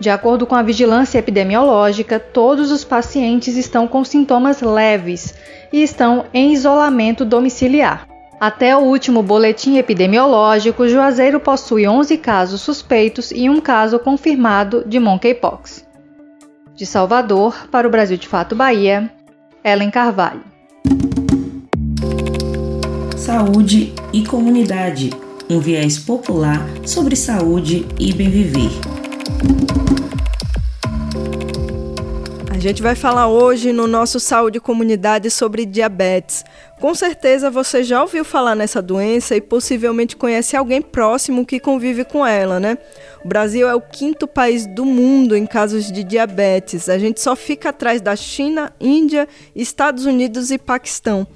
[0.00, 5.34] De acordo com a vigilância epidemiológica, todos os pacientes estão com sintomas leves
[5.72, 8.06] e estão em isolamento domiciliar.
[8.38, 15.00] Até o último boletim epidemiológico, Juazeiro possui 11 casos suspeitos e um caso confirmado de
[15.00, 15.84] monkeypox.
[16.76, 19.12] De Salvador, para o Brasil de Fato Bahia,
[19.68, 20.40] Ellen Carvalho.
[23.18, 25.10] Saúde e comunidade
[25.50, 28.70] um viés popular sobre saúde e bem viver.
[32.68, 36.44] Gente vai falar hoje no nosso Saúde Comunidade sobre diabetes.
[36.78, 42.04] Com certeza você já ouviu falar nessa doença e possivelmente conhece alguém próximo que convive
[42.04, 42.76] com ela, né?
[43.24, 46.90] O Brasil é o quinto país do mundo em casos de diabetes.
[46.90, 49.26] A gente só fica atrás da China, Índia,
[49.56, 51.26] Estados Unidos e Paquistão.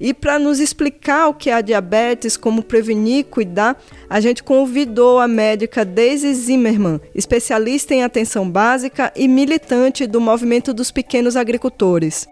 [0.00, 3.76] E para nos explicar o que é a diabetes, como prevenir e cuidar,
[4.08, 10.72] a gente convidou a médica Daisy Zimmermann, especialista em atenção básica e militante do Movimento
[10.72, 12.28] dos Pequenos Agricultores.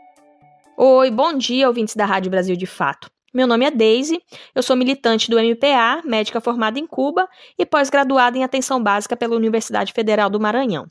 [0.76, 3.10] Oi, bom dia, ouvintes da Rádio Brasil de Fato.
[3.34, 4.18] Meu nome é Daisy,
[4.54, 9.36] eu sou militante do MPA, médica formada em Cuba e pós-graduada em atenção básica pela
[9.36, 10.86] Universidade Federal do Maranhão.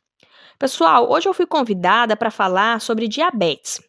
[0.59, 3.79] Pessoal, hoje eu fui convidada para falar sobre diabetes.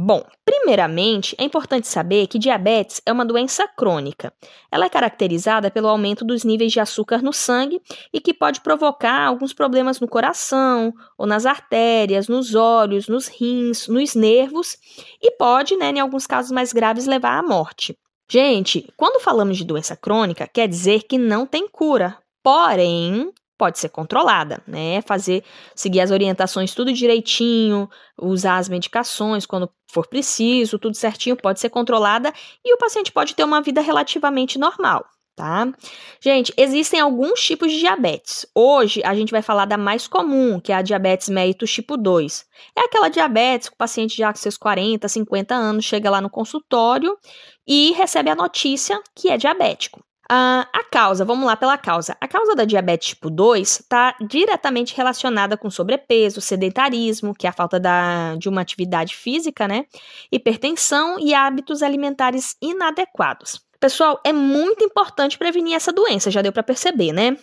[0.00, 4.32] Bom, primeiramente, é importante saber que diabetes é uma doença crônica.
[4.70, 7.82] Ela é caracterizada pelo aumento dos níveis de açúcar no sangue
[8.12, 13.88] e que pode provocar alguns problemas no coração, ou nas artérias, nos olhos, nos rins,
[13.88, 14.76] nos nervos
[15.20, 17.98] e pode, né, em alguns casos mais graves, levar à morte.
[18.30, 22.16] Gente, quando falamos de doença crônica, quer dizer que não tem cura.
[22.40, 25.02] Porém, pode ser controlada, né?
[25.02, 25.44] Fazer,
[25.74, 31.68] seguir as orientações tudo direitinho, usar as medicações quando for preciso, tudo certinho, pode ser
[31.68, 32.32] controlada
[32.64, 35.04] e o paciente pode ter uma vida relativamente normal.
[35.34, 35.72] Tá?
[36.20, 38.44] Gente, existem alguns tipos de diabetes.
[38.52, 42.44] Hoje a gente vai falar da mais comum, que é a diabetes mellitus tipo 2.
[42.76, 46.28] É aquela diabetes que o paciente já com seus 40, 50 anos chega lá no
[46.28, 47.16] consultório
[47.64, 50.02] e recebe a notícia que é diabético.
[50.30, 52.14] Uh, a causa, vamos lá pela causa.
[52.20, 57.52] A causa da diabetes tipo 2 está diretamente relacionada com sobrepeso, sedentarismo, que é a
[57.52, 59.86] falta da, de uma atividade física, né?
[60.30, 63.67] Hipertensão e hábitos alimentares inadequados.
[63.80, 67.36] Pessoal, é muito importante prevenir essa doença, já deu para perceber, né?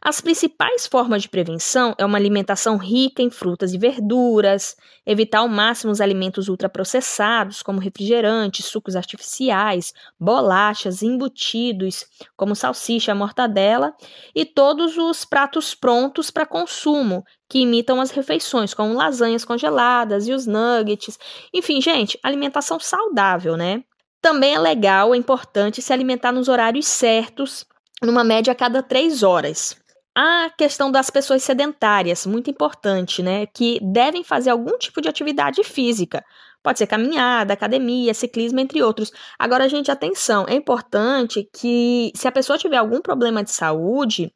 [0.00, 5.48] As principais formas de prevenção é uma alimentação rica em frutas e verduras, evitar ao
[5.48, 13.92] máximo os alimentos ultraprocessados, como refrigerantes, sucos artificiais, bolachas, embutidos, como salsicha, mortadela,
[14.34, 20.32] e todos os pratos prontos para consumo, que imitam as refeições, como lasanhas congeladas e
[20.32, 21.18] os nuggets.
[21.52, 23.84] Enfim, gente, alimentação saudável, né?
[24.24, 27.66] Também é legal, é importante se alimentar nos horários certos,
[28.00, 29.76] numa média a cada três horas.
[30.16, 33.44] A questão das pessoas sedentárias, muito importante, né?
[33.44, 36.24] Que devem fazer algum tipo de atividade física.
[36.62, 39.12] Pode ser caminhada, academia, ciclismo, entre outros.
[39.38, 44.32] Agora, gente, atenção, é importante que se a pessoa tiver algum problema de saúde,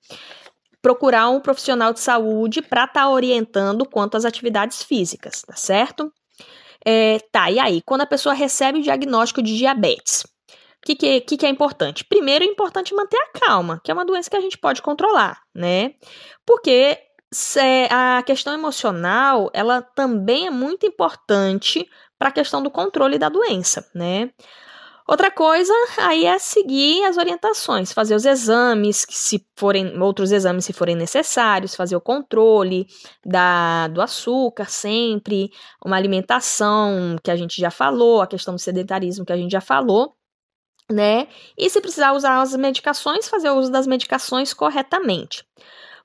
[0.82, 6.12] procurar um profissional de saúde para estar tá orientando quanto às atividades físicas, tá certo?
[6.90, 7.82] É, tá, e aí?
[7.82, 12.02] Quando a pessoa recebe o diagnóstico de diabetes, o que, que, que, que é importante?
[12.02, 15.38] Primeiro, é importante manter a calma, que é uma doença que a gente pode controlar,
[15.54, 15.96] né?
[16.46, 16.98] Porque
[17.90, 21.86] a questão emocional, ela também é muito importante
[22.18, 24.30] para a questão do controle da doença, né?
[25.08, 30.74] Outra coisa aí é seguir as orientações, fazer os exames, se forem outros exames se
[30.74, 32.86] forem necessários, fazer o controle
[33.24, 35.50] da, do açúcar sempre,
[35.82, 39.62] uma alimentação que a gente já falou, a questão do sedentarismo que a gente já
[39.62, 40.14] falou,
[40.92, 41.26] né?
[41.56, 45.42] E se precisar usar as medicações, fazer o uso das medicações corretamente.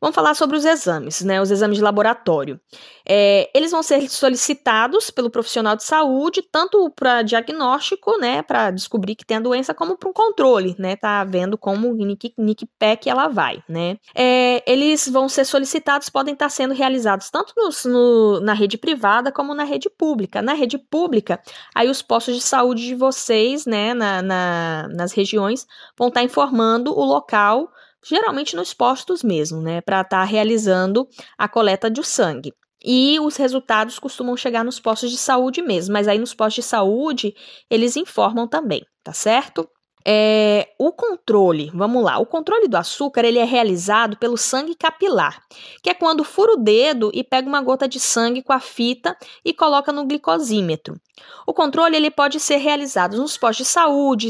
[0.03, 1.41] Vamos falar sobre os exames, né?
[1.41, 2.59] Os exames de laboratório.
[3.07, 9.15] É, eles vão ser solicitados pelo profissional de saúde, tanto para diagnóstico, né, para descobrir
[9.15, 13.09] que tem a doença, como para um controle, né, tá vendo como nick, nick pack
[13.09, 13.95] ela vai, né.
[14.13, 19.31] É, eles vão ser solicitados, podem estar sendo realizados tanto no, no, na rede privada
[19.31, 20.41] como na rede pública.
[20.41, 21.41] Na rede pública,
[21.73, 25.65] aí os postos de saúde de vocês, né, na, na nas regiões,
[25.97, 27.69] vão estar informando o local
[28.03, 32.53] geralmente nos postos mesmo, né, para estar tá realizando a coleta de sangue.
[32.83, 36.69] E os resultados costumam chegar nos postos de saúde mesmo, mas aí nos postos de
[36.69, 37.33] saúde
[37.69, 39.69] eles informam também, tá certo?
[40.05, 45.41] É, o controle, vamos lá, o controle do açúcar ele é realizado pelo sangue capilar,
[45.81, 49.15] que é quando fura o dedo e pega uma gota de sangue com a fita
[49.45, 50.99] e coloca no glicosímetro.
[51.47, 54.29] O controle ele pode ser realizado nos postos de saúde,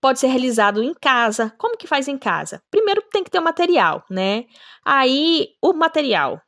[0.00, 1.52] pode ser realizado em casa.
[1.58, 2.62] Como que faz em casa?
[2.70, 4.46] Primeiro tem que ter o material, né?
[4.84, 6.40] Aí o material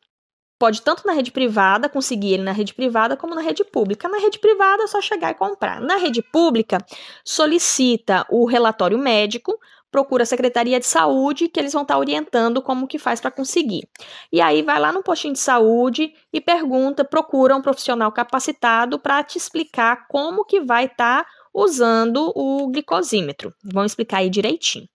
[0.59, 4.09] pode tanto na rede privada, conseguir ele na rede privada, como na rede pública.
[4.09, 5.81] Na rede privada é só chegar e comprar.
[5.81, 6.79] Na rede pública,
[7.25, 9.59] solicita o relatório médico,
[9.91, 13.89] procura a Secretaria de Saúde, que eles vão estar orientando como que faz para conseguir.
[14.33, 19.23] E aí vai lá no postinho de saúde e pergunta, procura um profissional capacitado para
[19.25, 23.55] te explicar como que vai estar tá usando o glicosímetro.
[23.63, 24.89] Vamos explicar aí direitinho.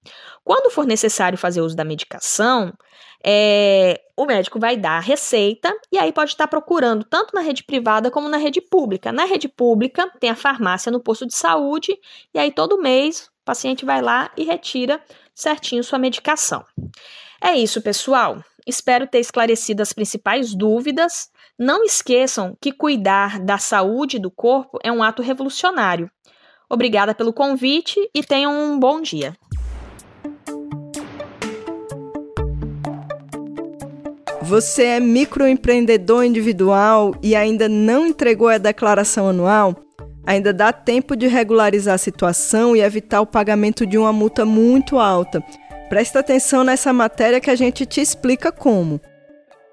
[0.43, 2.73] Quando for necessário fazer uso da medicação,
[3.23, 7.63] é, o médico vai dar a receita e aí pode estar procurando tanto na rede
[7.63, 9.11] privada como na rede pública.
[9.11, 11.97] Na rede pública tem a farmácia no posto de saúde
[12.33, 15.01] e aí todo mês o paciente vai lá e retira
[15.33, 16.65] certinho sua medicação.
[17.41, 18.43] É isso, pessoal.
[18.65, 21.29] Espero ter esclarecido as principais dúvidas.
[21.57, 26.09] Não esqueçam que cuidar da saúde do corpo é um ato revolucionário.
[26.69, 29.33] Obrigada pelo convite e tenham um bom dia.
[34.41, 39.75] Você é microempreendedor individual e ainda não entregou a declaração anual?
[40.25, 44.99] Ainda dá tempo de regularizar a situação e evitar o pagamento de uma multa muito
[44.99, 45.41] alta.
[45.87, 48.99] Presta atenção nessa matéria que a gente te explica como.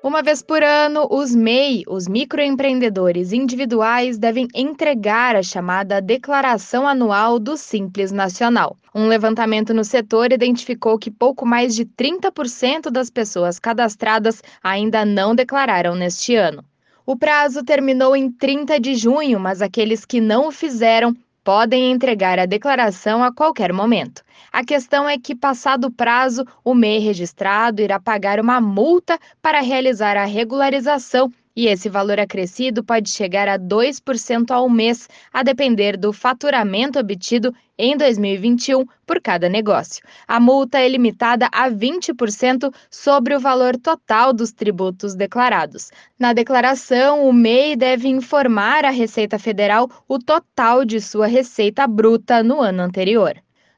[0.05, 7.39] Uma vez por ano, os MEI, os microempreendedores individuais, devem entregar a chamada Declaração Anual
[7.39, 8.77] do Simples Nacional.
[8.95, 15.35] Um levantamento no setor identificou que pouco mais de 30% das pessoas cadastradas ainda não
[15.35, 16.63] declararam neste ano.
[17.07, 22.39] O prazo terminou em 30 de junho, mas aqueles que não o fizeram podem entregar
[22.39, 24.23] a declaração a qualquer momento.
[24.53, 29.61] A questão é que, passado o prazo, o MEI registrado irá pagar uma multa para
[29.61, 35.97] realizar a regularização e esse valor acrescido pode chegar a 2% ao mês, a depender
[35.97, 40.05] do faturamento obtido em 2021 por cada negócio.
[40.27, 45.91] A multa é limitada a 20% sobre o valor total dos tributos declarados.
[46.19, 52.43] Na declaração, o MEI deve informar à Receita Federal o total de sua receita bruta
[52.43, 53.35] no ano anterior.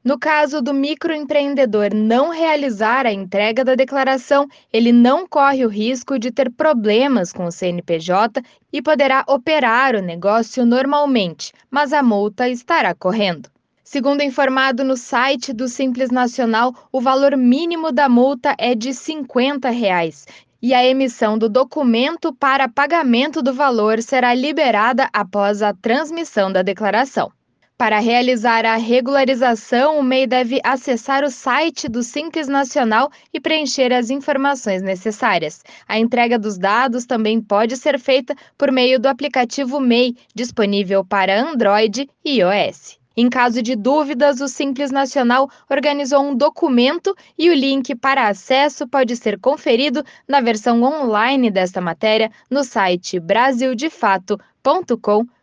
[0.07, 6.17] No caso do microempreendedor não realizar a entrega da declaração, ele não corre o risco
[6.17, 8.41] de ter problemas com o CNPJ
[8.73, 13.51] e poderá operar o negócio normalmente, mas a multa estará correndo.
[13.83, 19.71] Segundo informado no site do Simples Nacional, o valor mínimo da multa é de 50
[19.71, 20.25] reais,
[20.63, 26.63] e a emissão do documento para pagamento do valor será liberada após a transmissão da
[26.63, 27.33] declaração.
[27.79, 33.93] Para realizar a regularização, o MEI deve acessar o site do Simples Nacional e preencher
[33.93, 35.63] as informações necessárias.
[35.87, 41.39] A entrega dos dados também pode ser feita por meio do aplicativo MEI, disponível para
[41.39, 42.99] Android e iOS.
[43.15, 48.89] Em caso de dúvidas, o Simples Nacional organizou um documento e o link para acesso
[48.89, 55.36] pode ser conferido na versão online desta matéria no site brasildefato.com.br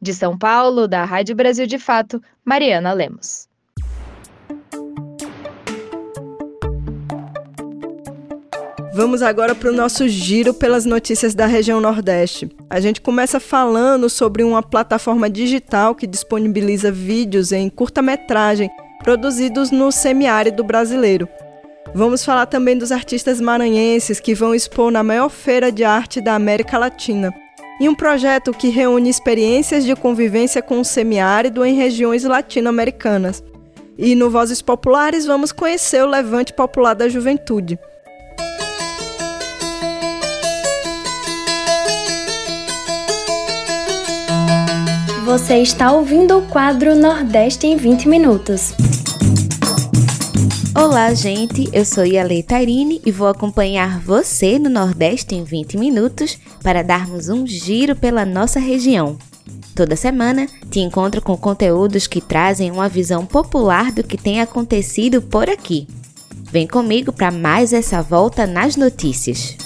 [0.00, 3.48] de São Paulo, da Rádio Brasil de Fato, Mariana Lemos.
[8.94, 12.54] Vamos agora para o nosso giro pelas notícias da região Nordeste.
[12.68, 18.70] A gente começa falando sobre uma plataforma digital que disponibiliza vídeos em curta-metragem
[19.02, 21.26] produzidos no semiárido brasileiro.
[21.94, 26.34] Vamos falar também dos artistas maranhenses que vão expor na maior feira de arte da
[26.34, 27.32] América Latina
[27.82, 33.42] e um projeto que reúne experiências de convivência com o semiárido em regiões latino-americanas.
[33.98, 37.76] E no Vozes Populares vamos conhecer o Levante Popular da Juventude.
[45.24, 48.74] Você está ouvindo o quadro Nordeste em 20 Minutos.
[50.74, 51.68] Olá, gente.
[51.70, 57.28] Eu sou Yale Tairine e vou acompanhar você no Nordeste em 20 minutos para darmos
[57.28, 59.18] um giro pela nossa região.
[59.74, 65.20] Toda semana te encontro com conteúdos que trazem uma visão popular do que tem acontecido
[65.20, 65.86] por aqui.
[66.50, 69.56] Vem comigo para mais essa volta nas notícias.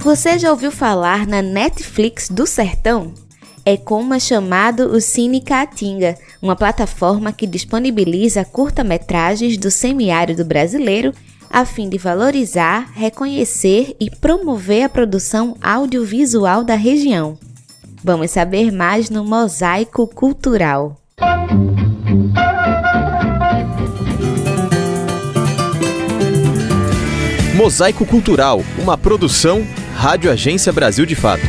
[0.00, 3.25] Você já ouviu falar na Netflix do Sertão?
[3.66, 11.12] É como é chamado o Cine Caatinga, uma plataforma que disponibiliza curta-metragens do semiárido brasileiro
[11.50, 17.36] a fim de valorizar, reconhecer e promover a produção audiovisual da região.
[18.04, 21.00] Vamos saber mais no Mosaico Cultural.
[27.56, 31.42] Mosaico Cultural, uma produção Rádio Agência Brasil de Fato.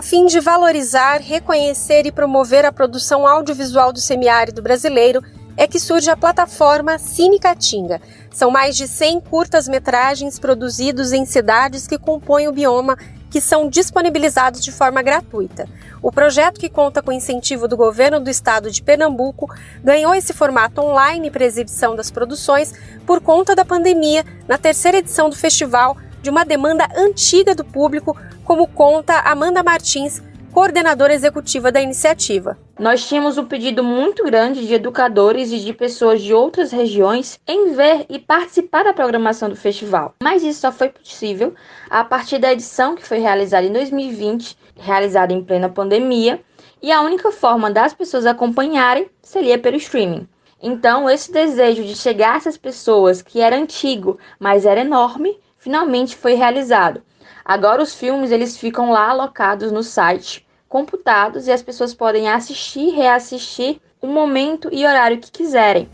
[0.00, 5.22] A fim de valorizar, reconhecer e promover a produção audiovisual do semiárido brasileiro,
[5.58, 8.00] é que surge a plataforma Cine Caatinga.
[8.32, 12.96] São mais de 100 curtas-metragens produzidos em cidades que compõem o bioma
[13.30, 15.68] que são disponibilizados de forma gratuita.
[16.00, 20.80] O projeto, que conta com incentivo do governo do estado de Pernambuco, ganhou esse formato
[20.80, 22.72] online para exibição das produções
[23.04, 28.16] por conta da pandemia, na terceira edição do festival, de uma demanda antiga do público,
[28.50, 30.20] como conta Amanda Martins,
[30.52, 32.58] coordenadora executiva da iniciativa.
[32.76, 37.72] Nós tínhamos um pedido muito grande de educadores e de pessoas de outras regiões em
[37.74, 41.54] ver e participar da programação do festival, mas isso só foi possível
[41.88, 46.40] a partir da edição que foi realizada em 2020, realizada em plena pandemia,
[46.82, 50.26] e a única forma das pessoas acompanharem seria pelo streaming.
[50.60, 56.16] Então, esse desejo de chegar a essas pessoas, que era antigo, mas era enorme, finalmente
[56.16, 57.00] foi realizado.
[57.44, 62.90] Agora os filmes eles ficam lá alocados no site, computados e as pessoas podem assistir,
[62.90, 65.88] reassistir o momento e horário que quiserem.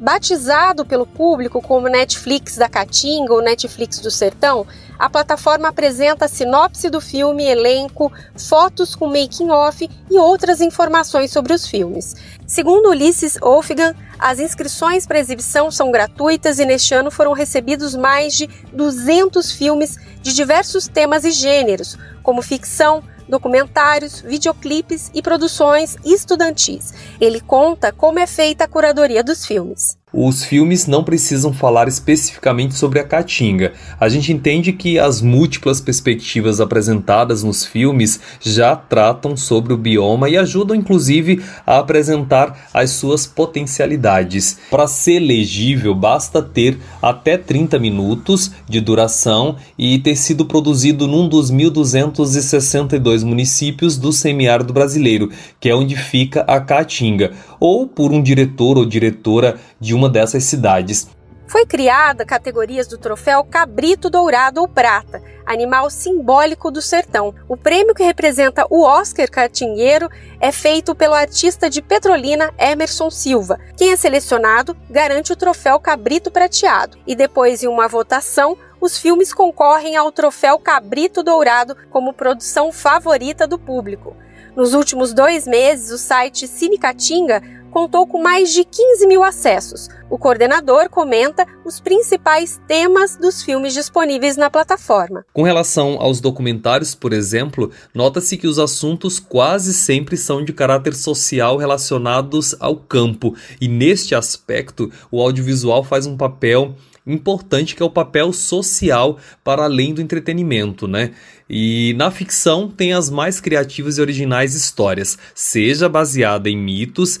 [0.00, 4.66] Batizado pelo público como Netflix da Caatinga ou Netflix do Sertão,
[4.98, 11.52] a plataforma apresenta a sinopse do filme, elenco, fotos com making-off e outras informações sobre
[11.52, 12.16] os filmes.
[12.48, 18.34] Segundo Ulisses Wolfgang, as inscrições para exibição são gratuitas e neste ano foram recebidos mais
[18.34, 26.94] de 200 filmes de diversos temas e gêneros, como ficção, documentários, videoclipes e produções estudantis.
[27.20, 32.74] Ele conta como é feita a curadoria dos filmes os filmes não precisam falar especificamente
[32.74, 33.72] sobre a Caatinga.
[33.98, 40.28] A gente entende que as múltiplas perspectivas apresentadas nos filmes já tratam sobre o bioma
[40.28, 44.58] e ajudam inclusive a apresentar as suas potencialidades.
[44.70, 51.28] Para ser legível, basta ter até 30 minutos de duração e ter sido produzido num
[51.28, 57.32] dos 1262 municípios do semiárido brasileiro, que é onde fica a Caatinga,
[57.62, 61.06] ou por um diretor ou diretora de uma dessas cidades.
[61.46, 67.32] Foi criada categorias do troféu Cabrito Dourado ou Prata, animal simbólico do sertão.
[67.48, 70.08] O prêmio que representa o Oscar Catingueiro
[70.40, 73.60] é feito pelo artista de Petrolina Emerson Silva.
[73.76, 76.98] Quem é selecionado garante o troféu Cabrito Prateado.
[77.06, 83.46] E depois de uma votação, os filmes concorrem ao troféu Cabrito Dourado como produção favorita
[83.46, 84.16] do público.
[84.54, 89.88] Nos últimos dois meses, o site Cine Catinga contou com mais de 15 mil acessos.
[90.10, 95.24] O coordenador comenta os principais temas dos filmes disponíveis na plataforma.
[95.32, 100.94] Com relação aos documentários, por exemplo, nota-se que os assuntos quase sempre são de caráter
[100.94, 106.74] social relacionados ao campo, e neste aspecto, o audiovisual faz um papel
[107.06, 111.12] importante que é o papel social para além do entretenimento, né?
[111.48, 117.20] E na ficção tem as mais criativas e originais histórias, seja baseada em mitos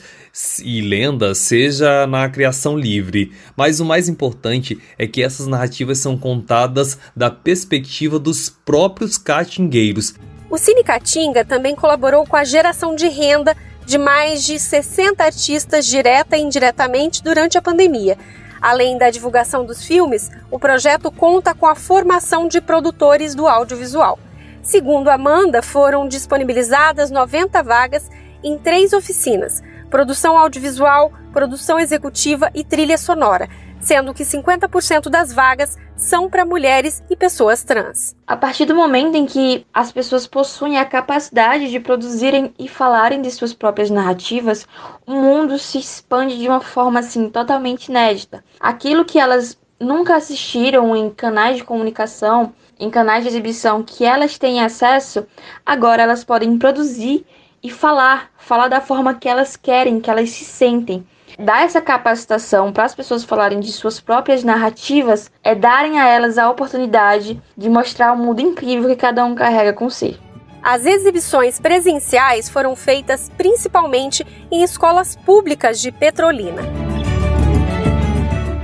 [0.64, 3.32] e lendas, seja na criação livre.
[3.56, 10.14] Mas o mais importante é que essas narrativas são contadas da perspectiva dos próprios catingueiros.
[10.48, 15.86] O Cine Catinga também colaborou com a geração de renda de mais de 60 artistas
[15.86, 18.16] direta e indiretamente durante a pandemia.
[18.62, 24.20] Além da divulgação dos filmes, o projeto conta com a formação de produtores do audiovisual.
[24.62, 28.08] Segundo Amanda, foram disponibilizadas 90 vagas
[28.40, 29.60] em três oficinas:
[29.90, 33.48] produção audiovisual, produção executiva e trilha sonora,
[33.82, 38.16] sendo que 50% das vagas são para mulheres e pessoas trans.
[38.26, 43.20] A partir do momento em que as pessoas possuem a capacidade de produzirem e falarem
[43.20, 44.66] de suas próprias narrativas,
[45.06, 48.42] o mundo se expande de uma forma assim totalmente inédita.
[48.58, 54.38] Aquilo que elas nunca assistiram em canais de comunicação, em canais de exibição que elas
[54.38, 55.26] têm acesso,
[55.66, 57.26] agora elas podem produzir
[57.62, 61.06] e falar, falar da forma que elas querem, que elas se sentem.
[61.38, 66.38] Dar essa capacitação para as pessoas falarem de suas próprias narrativas é darem a elas
[66.38, 70.18] a oportunidade de mostrar o mundo incrível que cada um carrega com si.
[70.62, 76.62] As exibições presenciais foram feitas principalmente em escolas públicas de Petrolina.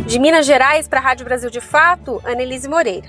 [0.06, 3.08] De Minas Gerais para a Rádio Brasil de Fato, Annelise Moreira.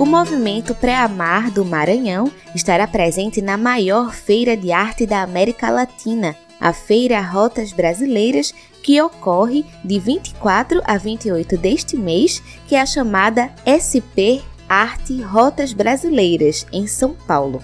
[0.00, 6.34] O movimento Pré-Amar do Maranhão estará presente na maior feira de arte da América Latina,
[6.58, 12.86] a Feira Rotas Brasileiras, que ocorre de 24 a 28 deste mês, que é a
[12.86, 17.62] chamada SP Arte Rotas Brasileiras, em São Paulo.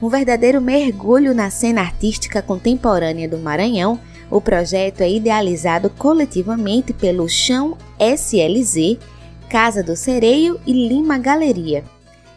[0.00, 4.00] Um verdadeiro mergulho na cena artística contemporânea do Maranhão,
[4.30, 8.96] o projeto é idealizado coletivamente pelo Chão SLZ
[9.48, 11.82] Casa do Sereio e Lima Galeria.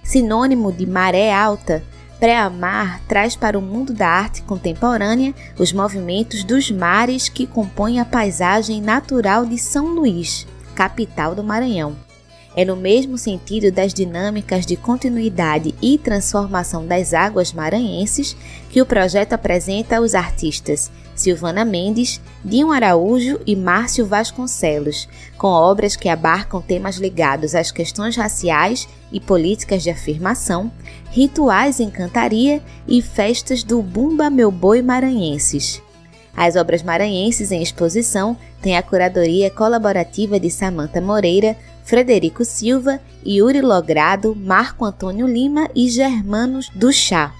[0.01, 1.83] Sinônimo de maré alta,
[2.21, 8.05] Pré-Amar traz para o mundo da arte contemporânea os movimentos dos mares que compõem a
[8.05, 11.97] paisagem natural de São Luís, capital do Maranhão.
[12.55, 18.37] É no mesmo sentido das dinâmicas de continuidade e transformação das águas maranhenses
[18.69, 20.89] que o projeto apresenta os artistas
[21.21, 25.07] Silvana Mendes, Dinho Araújo e Márcio Vasconcelos,
[25.37, 30.71] com obras que abarcam temas ligados às questões raciais e políticas de afirmação,
[31.11, 35.81] rituais em cantaria e festas do Bumba Meu Boi maranhenses.
[36.35, 43.61] As obras maranhenses em exposição têm a curadoria colaborativa de Samanta Moreira, Frederico Silva, Yuri
[43.61, 47.33] Logrado, Marco Antônio Lima e Germanos do Chá.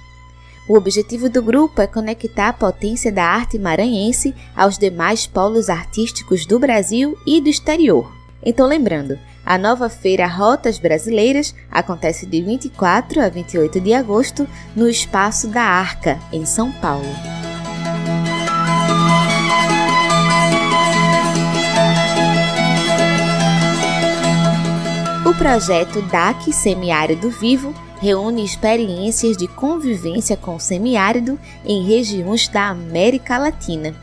[0.67, 6.45] O objetivo do grupo é conectar a potência da arte maranhense aos demais polos artísticos
[6.45, 8.11] do Brasil e do exterior.
[8.43, 14.87] Então, lembrando, a nova feira Rotas Brasileiras acontece de 24 a 28 de agosto no
[14.87, 17.05] Espaço da Arca, em São Paulo.
[25.25, 32.69] O projeto DAC Semiárido Vivo reúne experiências de convivência com o semiárido em regiões da
[32.69, 33.93] América Latina.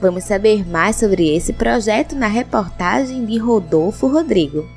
[0.00, 4.68] Vamos saber mais sobre esse projeto na reportagem de Rodolfo Rodrigo.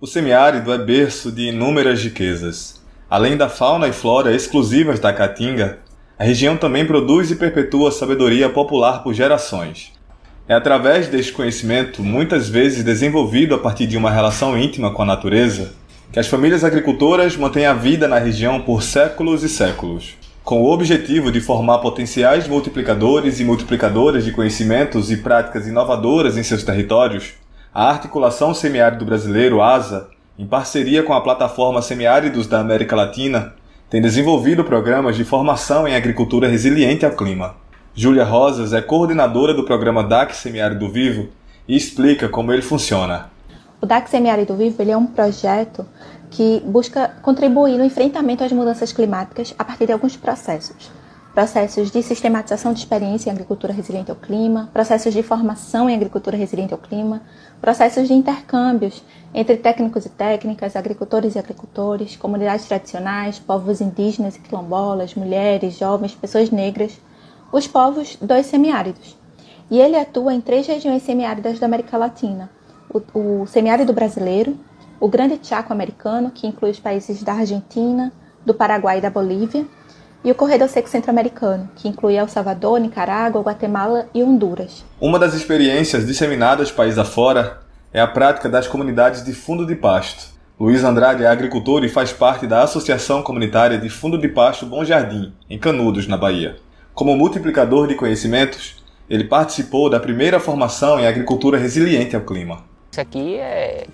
[0.00, 2.82] O semiárido é berço de inúmeras riquezas.
[3.08, 5.78] Além da fauna e flora exclusivas da Caatinga,
[6.18, 9.92] a região também produz e perpetua sabedoria popular por gerações.
[10.46, 15.06] É através deste conhecimento, muitas vezes desenvolvido a partir de uma relação íntima com a
[15.06, 15.72] natureza,
[16.12, 20.16] que as famílias agricultoras mantêm a vida na região por séculos e séculos.
[20.44, 26.42] Com o objetivo de formar potenciais multiplicadores e multiplicadoras de conhecimentos e práticas inovadoras em
[26.42, 27.32] seus territórios,
[27.72, 33.54] a Articulação Semiárido Brasileiro, ASA, em parceria com a Plataforma Semiáridos da América Latina,
[33.88, 37.63] tem desenvolvido programas de formação em agricultura resiliente ao clima.
[37.96, 41.28] Júlia Rosas é coordenadora do programa DAC Semiárido Vivo
[41.68, 43.30] e explica como ele funciona.
[43.80, 45.86] O DAC Semiárido Vivo ele é um projeto
[46.28, 50.90] que busca contribuir no enfrentamento às mudanças climáticas a partir de alguns processos.
[51.32, 56.36] Processos de sistematização de experiência em agricultura resiliente ao clima, processos de formação em agricultura
[56.36, 57.22] resiliente ao clima,
[57.60, 64.40] processos de intercâmbios entre técnicos e técnicas, agricultores e agricultores, comunidades tradicionais, povos indígenas e
[64.40, 66.98] quilombolas, mulheres, jovens, pessoas negras,
[67.54, 69.16] os povos dos semiáridos.
[69.70, 72.50] E ele atua em três regiões semiáridas da América Latina:
[72.92, 73.00] o,
[73.42, 74.58] o semiárido brasileiro,
[74.98, 78.12] o Grande Chaco americano, que inclui os países da Argentina,
[78.44, 79.64] do Paraguai e da Bolívia,
[80.24, 84.84] e o Corredor Seco Centro-Americano, que inclui El Salvador, Nicarágua, Guatemala e Honduras.
[85.00, 87.60] Uma das experiências disseminadas país afora
[87.92, 90.34] é a prática das comunidades de fundo de pasto.
[90.58, 94.84] Luiz Andrade é agricultor e faz parte da Associação Comunitária de Fundo de Pasto Bom
[94.84, 96.56] Jardim, em Canudos, na Bahia.
[96.94, 102.64] Como multiplicador de conhecimentos, ele participou da primeira formação em agricultura resiliente ao clima.
[102.90, 103.86] Isso aqui é,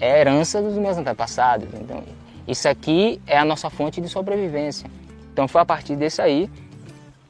[0.00, 1.68] é herança dos meus antepassados.
[1.74, 2.02] Então,
[2.46, 4.90] isso aqui é a nossa fonte de sobrevivência.
[5.32, 6.50] Então, foi a partir disso aí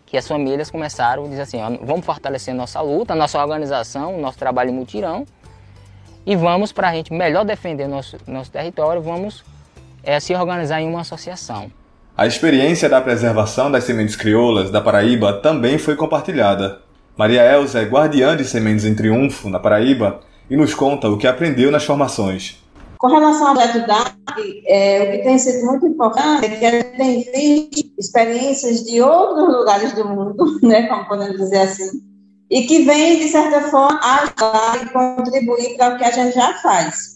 [0.07, 4.39] que as famílias começaram a dizer assim: ó, vamos fortalecer nossa luta, nossa organização, nosso
[4.39, 5.27] trabalho em mutirão
[6.27, 9.45] e vamos, para a gente melhor defender nosso, nosso território, vamos
[10.03, 11.71] é, se organizar em uma associação.
[12.17, 16.79] A experiência da preservação das sementes crioulas da Paraíba também foi compartilhada.
[17.17, 21.27] Maria Elza é guardiã de sementes em triunfo na Paraíba e nos conta o que
[21.27, 22.63] aprendeu nas formações.
[22.99, 24.15] Com relação projeto DAC,
[24.65, 29.03] é, o que tem sido muito importante é que a gente tem visto experiências de
[29.03, 32.01] outros lugares do mundo, né, como podemos dizer assim,
[32.49, 36.55] e que vem, de certa forma, ajudar e contribuir para o que a gente já
[36.63, 37.14] faz.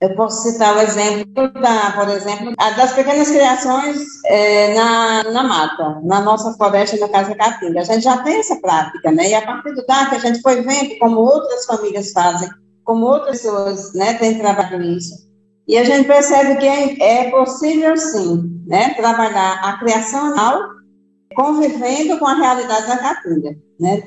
[0.00, 6.00] Eu posso citar o exemplo da, por exemplo, das pequenas criações é, na, na mata,
[6.02, 7.80] na nossa floresta, na Casa Caatinga.
[7.80, 9.28] A gente já tem essa prática, né?
[9.28, 12.48] E a partir do DAC, a gente foi vendo como outras famílias fazem,
[12.82, 15.28] como outras pessoas né, têm trabalhado nisso.
[15.68, 20.62] E a gente percebe que é, possível, sim, né, trabalhar a criação animal
[21.34, 24.02] convivendo com a realidade da Caatinga, né,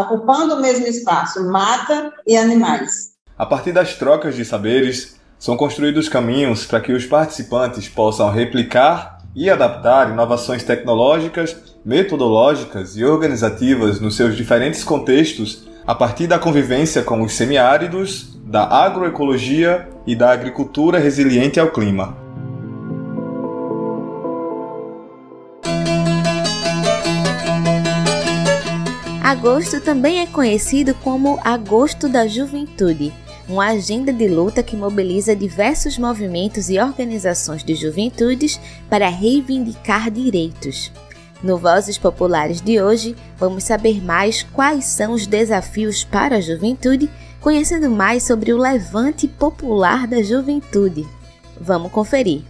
[0.00, 3.09] ocupando o mesmo espaço, mata e animais.
[3.40, 9.16] A partir das trocas de saberes, são construídos caminhos para que os participantes possam replicar
[9.34, 17.02] e adaptar inovações tecnológicas, metodológicas e organizativas nos seus diferentes contextos a partir da convivência
[17.02, 22.14] com os semiáridos, da agroecologia e da agricultura resiliente ao clima.
[29.22, 33.10] Agosto também é conhecido como Agosto da Juventude
[33.50, 40.92] uma agenda de luta que mobiliza diversos movimentos e organizações de juventudes para reivindicar direitos.
[41.42, 47.10] No Vozes Populares de hoje, vamos saber mais quais são os desafios para a juventude,
[47.40, 51.06] conhecendo mais sobre o levante popular da juventude.
[51.60, 52.42] Vamos conferir.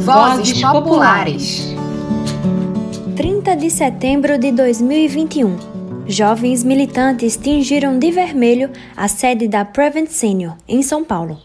[0.00, 1.73] Vozes Populares
[3.16, 5.56] 30 de setembro de 2021.
[6.04, 11.40] Jovens militantes tingiram de vermelho a sede da Prevent Senior, em São Paulo.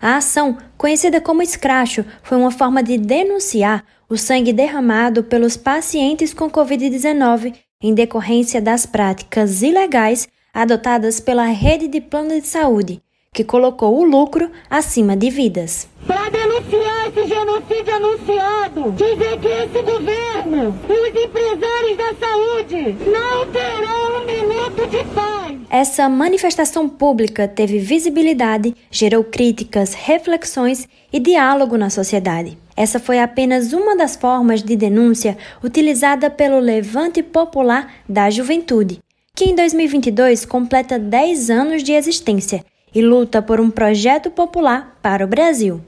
[0.00, 6.34] A ação, conhecida como escracho, foi uma forma de denunciar o sangue derramado pelos pacientes
[6.34, 13.00] com Covid-19 em decorrência das práticas ilegais adotadas pela rede de plano de saúde,
[13.34, 15.88] que colocou o lucro acima de vidas.
[16.06, 23.46] Para denunciar esse genocídio anunciado, dizer que esse governo e os empresários da saúde não
[23.50, 25.58] terão um minuto de paz.
[25.68, 32.56] Essa manifestação pública teve visibilidade, gerou críticas, reflexões e diálogo na sociedade.
[32.76, 39.00] Essa foi apenas uma das formas de denúncia utilizada pelo Levante Popular da Juventude,
[39.34, 42.64] que em 2022 completa 10 anos de existência
[42.94, 45.80] e luta por um projeto popular para o Brasil.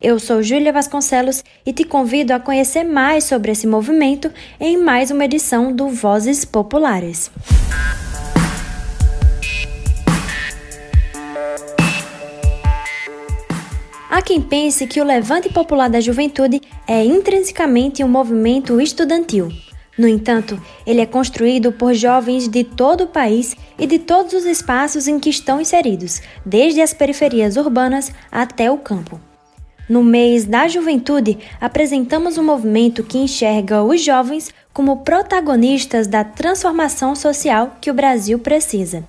[0.00, 5.10] Eu sou Júlia Vasconcelos e te convido a conhecer mais sobre esse movimento em mais
[5.10, 7.30] uma edição do Vozes Populares.
[14.10, 19.50] Há quem pense que o Levante Popular da Juventude é intrinsecamente um movimento estudantil.
[20.00, 24.46] No entanto, ele é construído por jovens de todo o país e de todos os
[24.46, 29.20] espaços em que estão inseridos, desde as periferias urbanas até o campo.
[29.86, 37.14] No mês da juventude, apresentamos um movimento que enxerga os jovens como protagonistas da transformação
[37.14, 39.06] social que o Brasil precisa.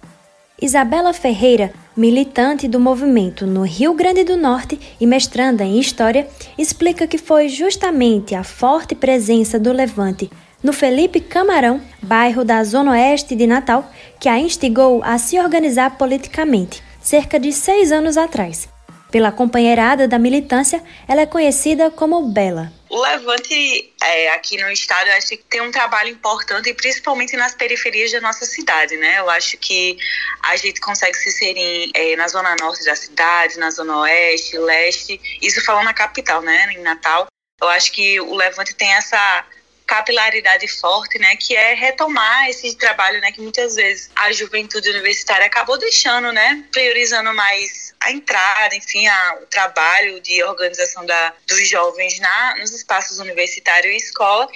[0.61, 6.27] Isabela Ferreira, militante do movimento no Rio Grande do Norte e mestranda em História,
[6.57, 10.29] explica que foi justamente a forte presença do Levante
[10.63, 15.97] no Felipe Camarão, bairro da Zona Oeste de Natal, que a instigou a se organizar
[15.97, 18.69] politicamente, cerca de seis anos atrás.
[19.11, 22.71] Pela companheirada da militância, ela é conhecida como Bela.
[22.89, 27.53] O Levante é, aqui no estado, eu acho que tem um trabalho importante, principalmente nas
[27.53, 29.19] periferias da nossa cidade, né?
[29.19, 29.97] Eu acho que
[30.43, 35.19] a gente consegue se inserir é, na zona norte da cidade, na zona oeste, leste,
[35.41, 36.71] isso falando na capital, né?
[36.73, 37.27] Em Natal.
[37.61, 39.45] Eu acho que o Levante tem essa
[39.91, 45.45] capilaridade forte, né, que é retomar esse trabalho, né, que muitas vezes a juventude universitária
[45.45, 51.67] acabou deixando, né, priorizando mais a entrada, enfim, a, o trabalho de organização da, dos
[51.67, 54.47] jovens na, nos espaços universitários e escola.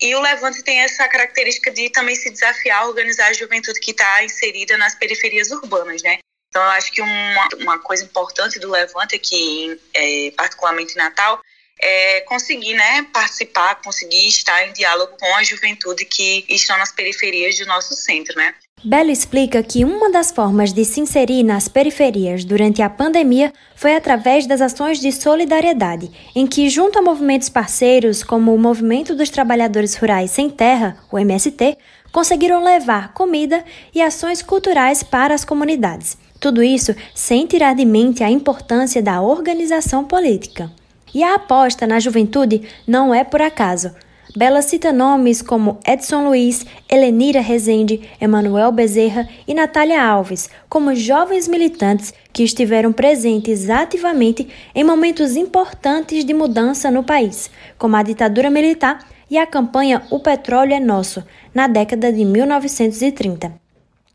[0.00, 3.90] E o Levante tem essa característica de também se desafiar a organizar a juventude que
[3.90, 6.18] está inserida nas periferias urbanas, né?
[6.48, 11.40] Então, eu acho que uma, uma coisa importante do Levante aqui, é, particularmente em Natal,
[11.80, 17.56] é, conseguir né, participar, conseguir estar em diálogo com a juventude que estão nas periferias
[17.58, 18.54] do nosso centro, né?
[18.84, 23.96] Bela explica que uma das formas de se inserir nas periferias durante a pandemia foi
[23.96, 29.30] através das ações de solidariedade, em que, junto a movimentos parceiros como o Movimento dos
[29.30, 31.76] Trabalhadores Rurais Sem Terra, o MST,
[32.12, 36.16] conseguiram levar comida e ações culturais para as comunidades.
[36.40, 40.70] Tudo isso sem tirar de mente a importância da organização política.
[41.14, 43.92] E a aposta na juventude não é por acaso.
[44.36, 51.48] Bela cita nomes como Edson Luiz, Helenira Rezende, Emanuel Bezerra e Natália Alves como jovens
[51.48, 58.50] militantes que estiveram presentes ativamente em momentos importantes de mudança no país, como a ditadura
[58.50, 58.98] militar
[59.30, 63.67] e a campanha O Petróleo é Nosso, na década de 1930.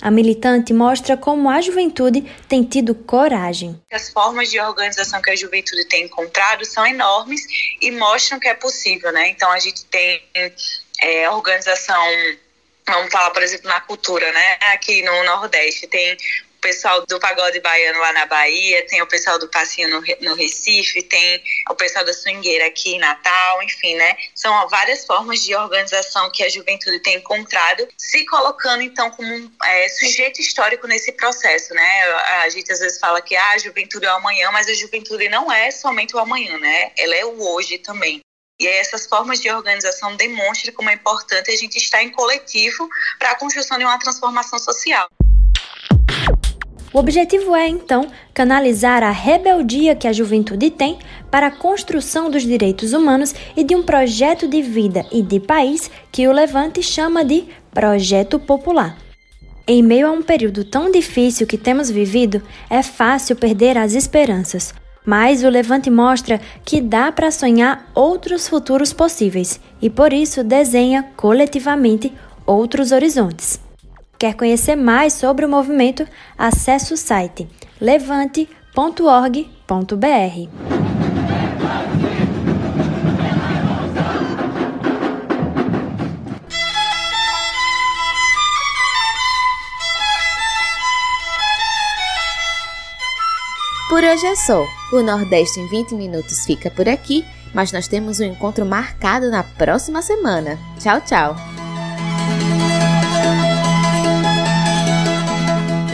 [0.03, 3.81] A militante mostra como a juventude tem tido coragem.
[3.89, 7.41] As formas de organização que a juventude tem encontrado são enormes
[7.79, 9.29] e mostram que é possível, né?
[9.29, 10.21] Então a gente tem
[11.01, 12.03] é, organização
[12.85, 14.57] vamos falar, por exemplo, na cultura, né?
[14.73, 16.17] Aqui no Nordeste tem
[16.63, 21.03] pessoal do pagode baiano lá na Bahia, tem o pessoal do passinho no, no Recife,
[21.03, 24.15] tem o pessoal da swingueira aqui em Natal, enfim, né?
[24.33, 29.89] São várias formas de organização que a juventude tem encontrado, se colocando então como é,
[29.89, 32.03] sujeito histórico nesse processo, né?
[32.43, 35.27] A gente às vezes fala que ah, a juventude é o amanhã, mas a juventude
[35.27, 36.93] não é somente o amanhã, né?
[36.97, 38.21] Ela é o hoje também.
[38.61, 42.87] E essas formas de organização demonstram como é importante a gente estar em coletivo
[43.19, 45.09] para a construção de uma transformação social.
[46.93, 50.99] O objetivo é, então, canalizar a rebeldia que a juventude tem
[51.31, 55.89] para a construção dos direitos humanos e de um projeto de vida e de país
[56.11, 58.95] que o Levante chama de Projeto Popular.
[59.67, 64.71] Em meio a um período tão difícil que temos vivido, é fácil perder as esperanças.
[65.03, 71.09] Mas o Levante mostra que dá para sonhar outros futuros possíveis e por isso desenha
[71.17, 72.13] coletivamente
[72.45, 73.59] outros horizontes.
[74.23, 76.07] Quer conhecer mais sobre o movimento?
[76.37, 77.45] Acesse o site
[77.81, 78.47] levante.org.br.
[93.89, 94.65] Por hoje é só.
[94.93, 99.43] O Nordeste em 20 minutos fica por aqui, mas nós temos um encontro marcado na
[99.43, 100.57] próxima semana.
[100.79, 101.52] Tchau, tchau!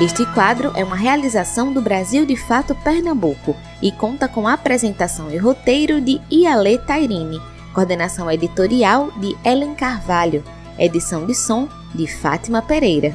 [0.01, 5.29] Este quadro é uma realização do Brasil de Fato Pernambuco e conta com a apresentação
[5.29, 7.37] e roteiro de Iale Tairine,
[7.73, 10.41] coordenação editorial de Ellen Carvalho,
[10.77, 13.13] edição de som de Fátima Pereira.